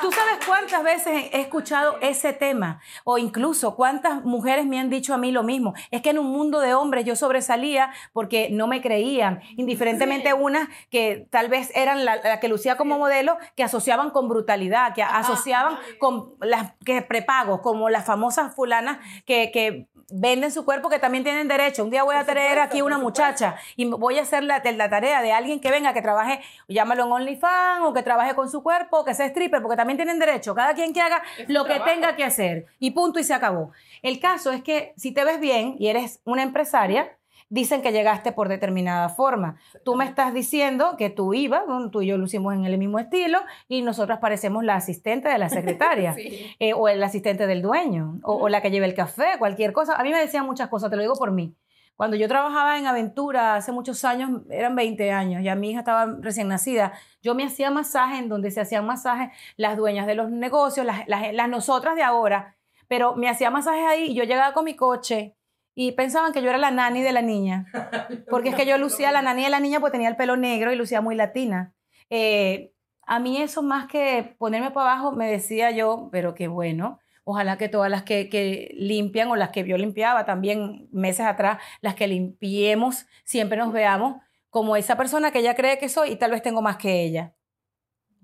¿Tú 0.00 0.12
sabes 0.12 0.44
cuántas 0.46 0.82
veces 0.82 1.30
he 1.32 1.40
escuchado 1.40 1.98
ese 2.00 2.32
tema? 2.32 2.80
O 3.04 3.18
incluso 3.18 3.74
cuántas 3.74 4.24
mujeres 4.24 4.66
me 4.66 4.78
han 4.78 4.90
dicho 4.90 5.14
a 5.14 5.18
mí 5.18 5.32
lo 5.32 5.42
mismo. 5.42 5.74
Es 5.90 6.02
que 6.02 6.10
en 6.10 6.18
un 6.18 6.26
mundo 6.26 6.60
de 6.60 6.74
hombres 6.74 7.04
yo 7.04 7.16
sobresalía 7.16 7.92
porque 8.12 8.48
no 8.50 8.66
me 8.66 8.80
creían. 8.80 9.40
Indiferentemente 9.56 10.32
unas 10.34 10.68
que 10.90 11.26
tal 11.30 11.48
vez 11.48 11.70
eran 11.74 12.04
la, 12.04 12.16
la 12.16 12.40
que 12.40 12.48
lucía 12.48 12.76
como 12.76 12.98
modelo, 12.98 13.38
que 13.56 13.64
asociaban 13.64 14.10
con 14.10 14.28
brutalidad, 14.28 14.94
que 14.94 15.02
asociaban 15.02 15.78
con 15.98 16.34
las 16.40 16.72
que 16.84 17.02
prepagos, 17.02 17.60
como 17.60 17.90
las 17.90 18.04
famosas 18.04 18.54
fulanas 18.54 18.98
que, 19.24 19.50
que 19.52 19.88
venden 20.10 20.50
su 20.50 20.64
cuerpo 20.64 20.88
que 20.88 20.98
también 20.98 21.22
tienen 21.24 21.48
derecho. 21.48 21.84
Un 21.84 21.90
día 21.90 22.02
voy 22.02 22.16
a 22.16 22.24
traer 22.24 22.58
aquí 22.58 22.80
una 22.80 22.98
muchacha 22.98 23.56
y 23.76 23.84
voy 23.84 24.18
a 24.18 24.22
hacer 24.22 24.42
la, 24.44 24.62
la 24.64 24.88
tarea 24.88 25.20
de 25.20 25.32
alguien 25.32 25.60
que 25.60 25.70
venga, 25.70 25.92
que 25.92 26.00
trabaje, 26.02 26.40
llámalo 26.66 27.04
en 27.04 27.12
OnlyFans 27.12 27.84
o 27.84 27.92
que 27.92 28.02
trabaje 28.02 28.34
con 28.34 28.50
su 28.50 28.62
cuerpo, 28.62 29.04
que 29.04 29.14
sea 29.14 29.26
stripper, 29.26 29.60
porque 29.60 29.76
también 29.76 29.96
tienen 29.98 30.18
derecho. 30.18 30.54
Cada 30.54 30.74
quien 30.74 30.92
que 30.94 31.00
haga 31.00 31.22
Es 31.36 31.48
lo 31.48 31.64
que 31.64 31.74
trabajo. 31.74 31.90
tenga 31.90 32.16
que 32.16 32.24
hacer. 32.24 32.66
Y 32.78 32.92
punto 32.92 33.18
y 33.18 33.24
se 33.24 33.34
acabó. 33.34 33.72
El 34.02 34.18
caso 34.20 34.50
es 34.52 34.62
que 34.62 34.94
si 34.96 35.12
te 35.12 35.24
ves 35.24 35.40
bien 35.40 35.76
y 35.78 35.88
eres 35.88 36.20
una 36.24 36.42
empresaria, 36.42 37.17
dicen 37.50 37.82
que 37.82 37.92
llegaste 37.92 38.32
por 38.32 38.48
determinada 38.48 39.08
forma. 39.08 39.56
Tú 39.84 39.94
me 39.94 40.04
estás 40.04 40.34
diciendo 40.34 40.96
que 40.98 41.10
tú 41.10 41.34
ibas, 41.34 41.62
bueno, 41.66 41.90
tú 41.90 42.02
y 42.02 42.06
yo 42.06 42.18
lucimos 42.18 42.54
en 42.54 42.64
el 42.64 42.76
mismo 42.78 42.98
estilo 42.98 43.38
y 43.68 43.82
nosotras 43.82 44.18
parecemos 44.18 44.64
la 44.64 44.74
asistente 44.76 45.28
de 45.28 45.38
la 45.38 45.48
secretaria 45.58 46.14
Sí. 46.14 46.54
eh, 46.58 46.72
o 46.74 46.88
el 46.88 47.02
asistente 47.02 47.46
del 47.46 47.62
dueño, 47.62 48.20
o, 48.22 48.34
o 48.34 48.48
la 48.48 48.60
que 48.60 48.70
lleva 48.70 48.86
el 48.86 48.94
café, 48.94 49.26
cualquier 49.38 49.72
cosa. 49.72 49.94
A 49.96 50.02
mí 50.02 50.10
me 50.10 50.18
decían 50.20 50.46
muchas 50.46 50.68
cosas, 50.68 50.90
te 50.90 50.96
lo 50.96 51.02
digo 51.02 51.14
por 51.14 51.30
mí. 51.32 51.54
Cuando 51.96 52.16
yo 52.16 52.28
trabajaba 52.28 52.78
en 52.78 52.86
Aventura 52.86 53.56
hace 53.56 53.72
muchos 53.72 54.04
años, 54.04 54.42
eran 54.50 54.76
20 54.76 55.10
años, 55.10 55.42
ya 55.42 55.56
mi 55.56 55.70
hija 55.70 55.80
estaba 55.80 56.14
recién 56.20 56.46
nacida, 56.46 56.92
yo 57.22 57.34
me 57.34 57.42
hacía 57.44 57.72
masaje 57.72 58.18
en 58.18 58.28
donde 58.28 58.52
se 58.52 58.60
hacían 58.60 58.86
masajes 58.86 59.30
las 59.56 59.76
dueñas 59.76 60.06
de 60.06 60.14
los 60.14 60.30
negocios, 60.30 60.86
las, 60.86 61.08
las, 61.08 61.32
las 61.34 61.48
nosotras 61.48 61.96
de 61.96 62.04
ahora, 62.04 62.54
pero 62.86 63.16
me 63.16 63.28
hacía 63.28 63.50
masajes 63.50 63.84
ahí 63.84 64.04
y 64.10 64.14
yo 64.14 64.22
llegaba 64.22 64.52
con 64.52 64.64
mi 64.64 64.76
coche 64.76 65.34
y 65.80 65.92
pensaban 65.92 66.32
que 66.32 66.42
yo 66.42 66.48
era 66.48 66.58
la 66.58 66.72
nani 66.72 67.02
de 67.02 67.12
la 67.12 67.22
niña, 67.22 67.66
porque 68.28 68.48
es 68.48 68.56
que 68.56 68.66
yo 68.66 68.76
lucía 68.78 69.12
la 69.12 69.22
nani 69.22 69.44
de 69.44 69.48
la 69.48 69.60
niña 69.60 69.78
porque 69.78 69.92
tenía 69.92 70.08
el 70.08 70.16
pelo 70.16 70.36
negro 70.36 70.72
y 70.72 70.76
lucía 70.76 71.00
muy 71.00 71.14
latina. 71.14 71.72
Eh, 72.10 72.72
a 73.06 73.20
mí 73.20 73.40
eso 73.40 73.62
más 73.62 73.86
que 73.86 74.34
ponerme 74.38 74.72
para 74.72 74.90
abajo, 74.90 75.12
me 75.12 75.30
decía 75.30 75.70
yo, 75.70 76.08
pero 76.10 76.34
qué 76.34 76.48
bueno. 76.48 76.98
Ojalá 77.22 77.58
que 77.58 77.68
todas 77.68 77.92
las 77.92 78.02
que, 78.02 78.28
que 78.28 78.74
limpian 78.74 79.28
o 79.28 79.36
las 79.36 79.50
que 79.50 79.64
yo 79.68 79.78
limpiaba 79.78 80.24
también 80.24 80.88
meses 80.90 81.26
atrás, 81.26 81.62
las 81.80 81.94
que 81.94 82.08
limpiemos, 82.08 83.06
siempre 83.22 83.56
nos 83.56 83.72
veamos 83.72 84.16
como 84.50 84.74
esa 84.74 84.96
persona 84.96 85.30
que 85.30 85.38
ella 85.38 85.54
cree 85.54 85.78
que 85.78 85.88
soy 85.88 86.10
y 86.10 86.16
tal 86.16 86.32
vez 86.32 86.42
tengo 86.42 86.60
más 86.60 86.78
que 86.78 87.04
ella. 87.04 87.36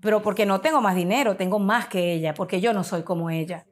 Pero 0.01 0.21
porque 0.21 0.45
no 0.45 0.59
tengo 0.59 0.81
más 0.81 0.97
dinero, 0.97 1.37
tengo 1.37 1.59
más 1.59 1.87
que 1.87 2.11
ella, 2.11 2.33
porque 2.33 2.59
yo 2.59 2.73
no 2.73 2.83
soy 2.83 3.03
como 3.03 3.29
ella. 3.29 3.65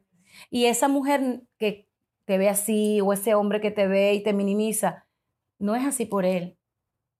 Y 0.50 0.68
esa 0.68 0.88
mujer 0.88 1.42
que 1.58 1.90
te 2.26 2.38
ve 2.38 2.50
así 2.50 3.02
o 3.02 3.14
ese 3.14 3.36
hombre 3.36 3.62
que 3.62 3.72
te 3.72 3.88
ve 3.88 4.14
y 4.14 4.24
te 4.24 4.34
minimiza, 4.34 5.06
no 5.60 5.76
es 5.76 5.86
así 5.86 6.06
por 6.06 6.26
él. 6.26 6.58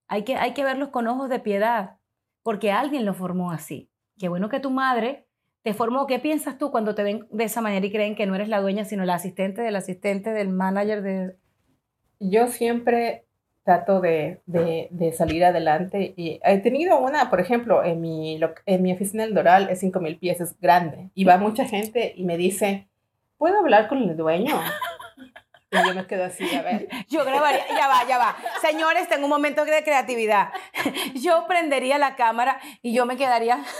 Hay 0.08 0.24
que, 0.24 0.36
hay 0.36 0.52
que 0.54 0.64
verlos 0.64 0.90
con 0.90 1.06
ojos 1.06 1.28
de 1.28 1.40
piedad. 1.40 1.98
porque 2.42 2.70
alguien 2.70 3.06
lo 3.06 3.14
formó 3.14 3.52
así. 3.52 3.90
Qué 4.18 4.28
bueno 4.28 4.50
que 4.50 4.60
tu 4.60 4.70
madre 4.70 5.26
te 5.62 5.72
formó. 5.72 6.06
¿Qué 6.06 6.18
piensas 6.18 6.58
tú 6.58 6.70
cuando 6.70 6.94
te 6.94 7.02
ven 7.02 7.26
de 7.30 7.44
esa 7.44 7.62
manera 7.62 7.86
y 7.86 7.90
creen 7.90 8.14
que 8.16 8.26
no 8.26 8.34
eres 8.34 8.48
la 8.48 8.60
dueña, 8.60 8.84
sino 8.84 9.06
la 9.06 9.14
asistente 9.14 9.62
del 9.62 9.76
asistente 9.76 10.30
del 10.30 10.50
manager 10.50 11.00
de... 11.00 11.36
Yo 12.20 12.48
siempre 12.48 13.24
trato 13.64 14.00
de, 14.00 14.42
de, 14.44 14.88
de 14.90 15.12
salir 15.12 15.42
adelante 15.42 16.12
y 16.16 16.38
he 16.44 16.58
tenido 16.58 16.98
una, 17.00 17.30
por 17.30 17.40
ejemplo, 17.40 17.82
en 17.82 18.00
mi, 18.00 18.38
en 18.66 18.82
mi 18.82 18.92
oficina 18.92 19.24
del 19.24 19.34
Doral 19.34 19.70
es 19.70 19.80
5 19.80 20.00
mil 20.00 20.18
pies, 20.18 20.40
es 20.40 20.60
grande 20.60 21.10
y 21.14 21.24
va 21.24 21.38
mucha 21.38 21.64
gente 21.64 22.12
y 22.14 22.24
me 22.24 22.36
dice, 22.36 22.88
¿puedo 23.38 23.58
hablar 23.58 23.88
con 23.88 24.02
el 24.02 24.16
dueño? 24.16 24.54
Y 25.74 25.86
yo 25.88 25.94
me 25.94 26.06
quedo 26.06 26.24
así, 26.24 26.54
a 26.54 26.62
ver. 26.62 26.88
Yo 27.08 27.24
grabaría, 27.24 27.66
ya 27.68 27.88
va, 27.88 28.06
ya 28.06 28.18
va. 28.18 28.36
Señores, 28.60 29.08
tengo 29.08 29.24
un 29.24 29.30
momento 29.30 29.64
de 29.64 29.82
creatividad. 29.82 30.52
Yo 31.14 31.46
prendería 31.48 31.98
la 31.98 32.14
cámara 32.16 32.60
y 32.82 32.94
yo 32.94 33.06
me 33.06 33.16
quedaría 33.16 33.64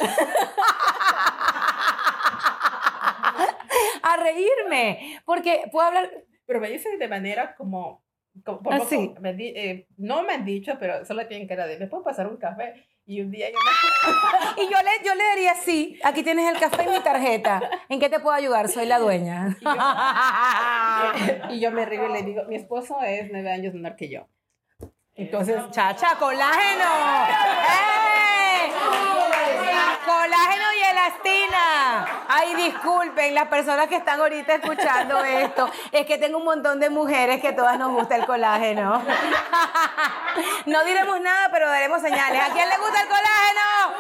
a 4.03 4.17
reírme, 4.17 5.21
porque 5.25 5.65
puedo 5.73 5.87
hablar, 5.87 6.11
Pero 6.47 6.61
me 6.61 6.71
dice 6.71 6.97
de 6.97 7.09
manera 7.09 7.55
como, 7.55 8.05
como 8.45 8.61
Ah, 8.71 8.79
poco 8.79 8.89
sí. 8.89 9.15
me 9.21 9.31
eh, 9.39 9.87
no 9.97 10.23
me 10.23 10.35
han 10.35 10.45
dicho, 10.45 10.77
pero 10.79 11.05
solo 11.05 11.27
tienen 11.27 11.49
cara 11.49 11.67
de, 11.67 11.79
¿me 11.79 11.87
puedo 11.87 12.05
pasar 12.05 12.27
un 12.27 12.37
café? 12.37 12.75
Y 13.07 13.21
un 13.21 13.31
día 13.31 13.51
yo 13.51 13.59
me... 13.59 14.63
y 14.63 14.71
yo 14.71 14.79
le, 14.79 15.05
yo 15.05 15.15
le 15.15 15.25
diría 15.35 15.55
sí, 15.55 15.99
aquí 16.03 16.23
tienes 16.23 16.53
el 16.53 16.59
café 16.59 16.85
y 16.85 16.89
mi 16.89 17.01
tarjeta. 17.01 17.61
¿En 17.89 18.01
qué 18.01 18.09
te 18.09 18.19
puedo 18.19 18.35
ayudar? 18.35 18.69
Soy 18.69 18.87
la 18.87 18.99
dueña. 18.99 19.57
y 21.51 21.61
yo 21.61 21.71
me 21.71 21.85
río 21.85 22.09
y 22.09 22.13
le 22.13 22.23
digo, 22.23 22.45
mi 22.49 22.57
esposo 22.57 23.03
es 23.03 23.31
nueve 23.31 23.53
años 23.53 23.75
menor 23.75 23.97
que 23.97 24.09
yo. 24.09 24.27
Entonces, 25.15 25.63
Chacha, 25.71 26.17
colágeno. 26.19 26.85
¡Eh! 28.11 28.14
Y 30.95 30.97
elastina. 30.97 32.25
Ay, 32.29 32.55
disculpen 32.55 33.35
las 33.35 33.49
personas 33.49 33.89
que 33.89 33.97
están 33.97 34.21
ahorita 34.21 34.55
escuchando 34.55 35.25
esto. 35.25 35.69
Es 35.91 36.07
que 36.07 36.19
tengo 36.19 36.39
un 36.39 36.45
montón 36.45 36.79
de 36.79 36.91
mujeres 36.91 37.41
que 37.41 37.53
todas 37.53 37.79
nos 37.79 37.93
gusta 37.93 38.17
el 38.17 38.27
colágeno. 38.27 39.03
No 40.67 40.85
diremos 40.85 41.21
nada, 41.21 41.49
pero 41.53 41.69
daremos 41.69 42.03
señales. 42.03 42.43
¿A 42.43 42.53
quién 42.53 42.69
le 42.69 42.77
gusta 42.77 43.03
el 43.03 43.09
colágeno? 43.09 43.95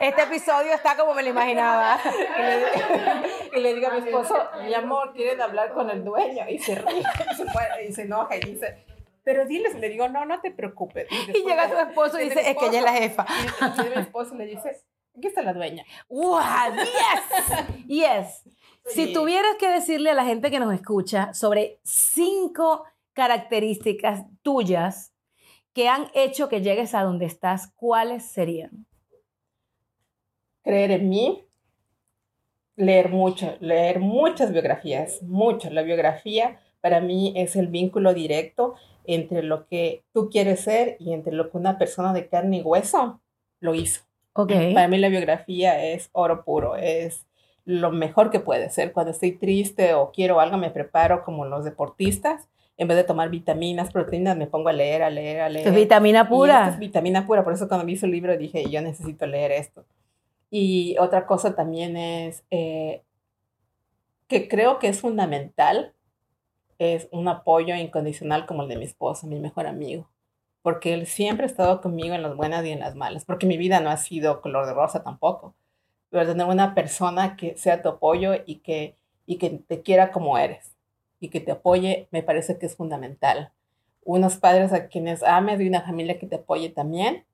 Este 0.00 0.22
episodio 0.22 0.74
está 0.74 0.94
como 0.94 1.14
me 1.14 1.22
lo 1.22 1.30
imaginaba. 1.30 1.98
y 2.04 2.42
le, 2.42 3.58
y 3.58 3.60
le 3.62 3.74
digo 3.74 3.88
a 3.88 3.90
mi 3.92 3.98
esposo, 4.06 4.36
mi 4.62 4.74
amor, 4.74 5.14
quieren 5.14 5.40
hablar 5.40 5.72
con 5.72 5.88
el 5.88 6.04
dueño. 6.04 6.44
Y 6.50 6.58
se 6.58 6.74
ríe, 6.74 7.00
y 7.00 7.34
se, 7.34 7.44
muere, 7.46 7.86
y 7.88 7.92
se 7.92 8.02
enoja 8.02 8.36
y 8.36 8.40
dice, 8.40 8.84
pero 9.24 9.46
diles, 9.46 9.74
le 9.74 9.88
digo, 9.88 10.08
no, 10.08 10.26
no 10.26 10.40
te 10.40 10.50
preocupes. 10.50 11.06
Y 11.10 11.44
llega 11.44 11.68
tu 11.68 11.78
esposo 11.78 12.20
y 12.20 12.24
dice, 12.24 12.42
mi 12.42 12.48
es 12.48 12.56
que 12.56 12.66
ella 12.66 12.78
es 12.78 12.84
la 12.84 12.98
esposo, 12.98 13.28
jefa. 13.34 13.86
Y 13.86 13.88
mi 13.88 14.02
esposo 14.02 14.34
y 14.34 14.38
le 14.38 14.46
dice, 14.46 14.82
aquí 15.16 15.26
está 15.28 15.42
la 15.42 15.52
dueña. 15.54 15.84
¡Wow! 16.08 16.40
¡Yes! 16.76 17.86
¡Yes! 17.86 18.42
Si 18.86 19.06
Sí. 19.06 19.12
tuvieras 19.12 19.56
que 19.58 19.68
decirle 19.68 20.10
a 20.10 20.14
la 20.14 20.24
gente 20.24 20.50
que 20.50 20.60
nos 20.60 20.72
escucha 20.74 21.34
sobre 21.34 21.78
cinco 21.82 22.84
características 23.12 24.24
tuyas 24.42 25.12
que 25.74 25.88
han 25.88 26.10
hecho 26.14 26.48
que 26.48 26.62
llegues 26.62 26.94
a 26.94 27.02
donde 27.02 27.26
estás, 27.26 27.72
¿cuáles 27.76 28.30
serían? 28.30 28.86
creer 30.62 30.90
en 30.90 31.08
mí, 31.08 31.44
leer 32.76 33.08
mucho, 33.08 33.56
leer 33.60 34.00
muchas 34.00 34.52
biografías, 34.52 35.22
mucho. 35.22 35.70
La 35.70 35.82
biografía 35.82 36.60
para 36.82 37.00
mí 37.00 37.32
es 37.36 37.56
el 37.56 37.68
vínculo 37.68 38.12
directo 38.12 38.74
entre 39.04 39.42
lo 39.42 39.66
que 39.66 40.04
tú 40.12 40.28
quieres 40.28 40.60
ser 40.60 40.96
y 41.00 41.14
entre 41.14 41.32
lo 41.32 41.50
que 41.50 41.56
una 41.56 41.78
persona 41.78 42.12
de 42.12 42.28
carne 42.28 42.58
y 42.58 42.62
hueso 42.62 43.20
lo 43.60 43.74
hizo. 43.74 44.02
Ok. 44.38 44.52
Para 44.72 44.86
mí 44.86 44.98
la 44.98 45.08
biografía 45.08 45.84
es 45.84 46.10
oro 46.12 46.44
puro, 46.44 46.76
es 46.76 47.26
lo 47.64 47.90
mejor 47.90 48.30
que 48.30 48.38
puede 48.38 48.70
ser. 48.70 48.92
Cuando 48.92 49.10
estoy 49.10 49.32
triste 49.32 49.94
o 49.94 50.12
quiero 50.12 50.38
algo, 50.38 50.56
me 50.56 50.70
preparo 50.70 51.24
como 51.24 51.44
los 51.44 51.64
deportistas. 51.64 52.46
En 52.76 52.86
vez 52.86 52.96
de 52.96 53.02
tomar 53.02 53.30
vitaminas, 53.30 53.90
proteínas, 53.90 54.36
me 54.36 54.46
pongo 54.46 54.68
a 54.68 54.72
leer, 54.72 55.02
a 55.02 55.10
leer, 55.10 55.40
a 55.40 55.48
leer. 55.48 55.66
Es 55.66 55.74
vitamina 55.74 56.28
pura. 56.28 56.68
es 56.68 56.78
vitamina 56.78 57.26
pura, 57.26 57.42
por 57.42 57.52
eso 57.52 57.66
cuando 57.66 57.84
vi 57.84 57.96
su 57.96 58.06
libro 58.06 58.36
dije, 58.36 58.70
yo 58.70 58.80
necesito 58.80 59.26
leer 59.26 59.50
esto. 59.50 59.84
Y 60.52 60.96
otra 61.00 61.26
cosa 61.26 61.56
también 61.56 61.96
es 61.96 62.44
eh, 62.52 63.02
que 64.28 64.46
creo 64.46 64.78
que 64.78 64.86
es 64.86 65.00
fundamental, 65.00 65.94
es 66.78 67.08
un 67.10 67.26
apoyo 67.26 67.74
incondicional 67.74 68.46
como 68.46 68.62
el 68.62 68.68
de 68.68 68.76
mi 68.76 68.84
esposo, 68.84 69.26
mi 69.26 69.40
mejor 69.40 69.66
amigo, 69.66 70.08
porque 70.62 70.94
él 70.94 71.06
siempre 71.06 71.44
ha 71.44 71.48
estado 71.48 71.80
conmigo 71.80 72.14
en 72.14 72.22
las 72.22 72.36
buenas 72.36 72.64
y 72.66 72.70
en 72.70 72.80
las 72.80 72.94
malas, 72.96 73.24
porque 73.24 73.46
mi 73.46 73.56
vida 73.56 73.80
no 73.80 73.90
ha 73.90 73.96
sido 73.96 74.40
color 74.40 74.66
de 74.66 74.74
rosa 74.74 75.02
tampoco, 75.04 75.54
pero 76.10 76.26
tener 76.26 76.46
una 76.46 76.74
persona 76.74 77.36
que 77.36 77.56
sea 77.56 77.82
tu 77.82 77.88
apoyo 77.90 78.32
y 78.46 78.56
que, 78.60 78.96
y 79.26 79.36
que 79.38 79.50
te 79.50 79.82
quiera 79.82 80.12
como 80.12 80.38
eres 80.38 80.74
y 81.20 81.30
que 81.30 81.40
te 81.40 81.52
apoye, 81.52 82.08
me 82.12 82.22
parece 82.22 82.58
que 82.58 82.66
es 82.66 82.76
fundamental 82.76 83.52
unos 84.04 84.36
padres 84.38 84.72
a 84.72 84.88
quienes 84.88 85.22
ames 85.22 85.60
y 85.60 85.68
una 85.68 85.82
familia 85.82 86.18
que 86.18 86.26
te 86.26 86.36
apoye 86.36 86.70
también, 86.70 87.24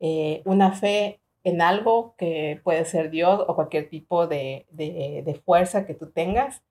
eh, 0.00 0.42
una 0.44 0.72
fe 0.72 1.20
en 1.44 1.62
algo 1.62 2.14
que 2.18 2.60
puede 2.64 2.84
ser 2.84 3.10
Dios 3.10 3.44
o 3.48 3.54
cualquier 3.56 3.88
tipo 3.90 4.26
de, 4.28 4.66
de- 4.70 5.22
de 5.24 5.34
fuerza 5.36 5.86
que 5.86 5.94
tú 5.94 6.10
tengas. 6.10 6.62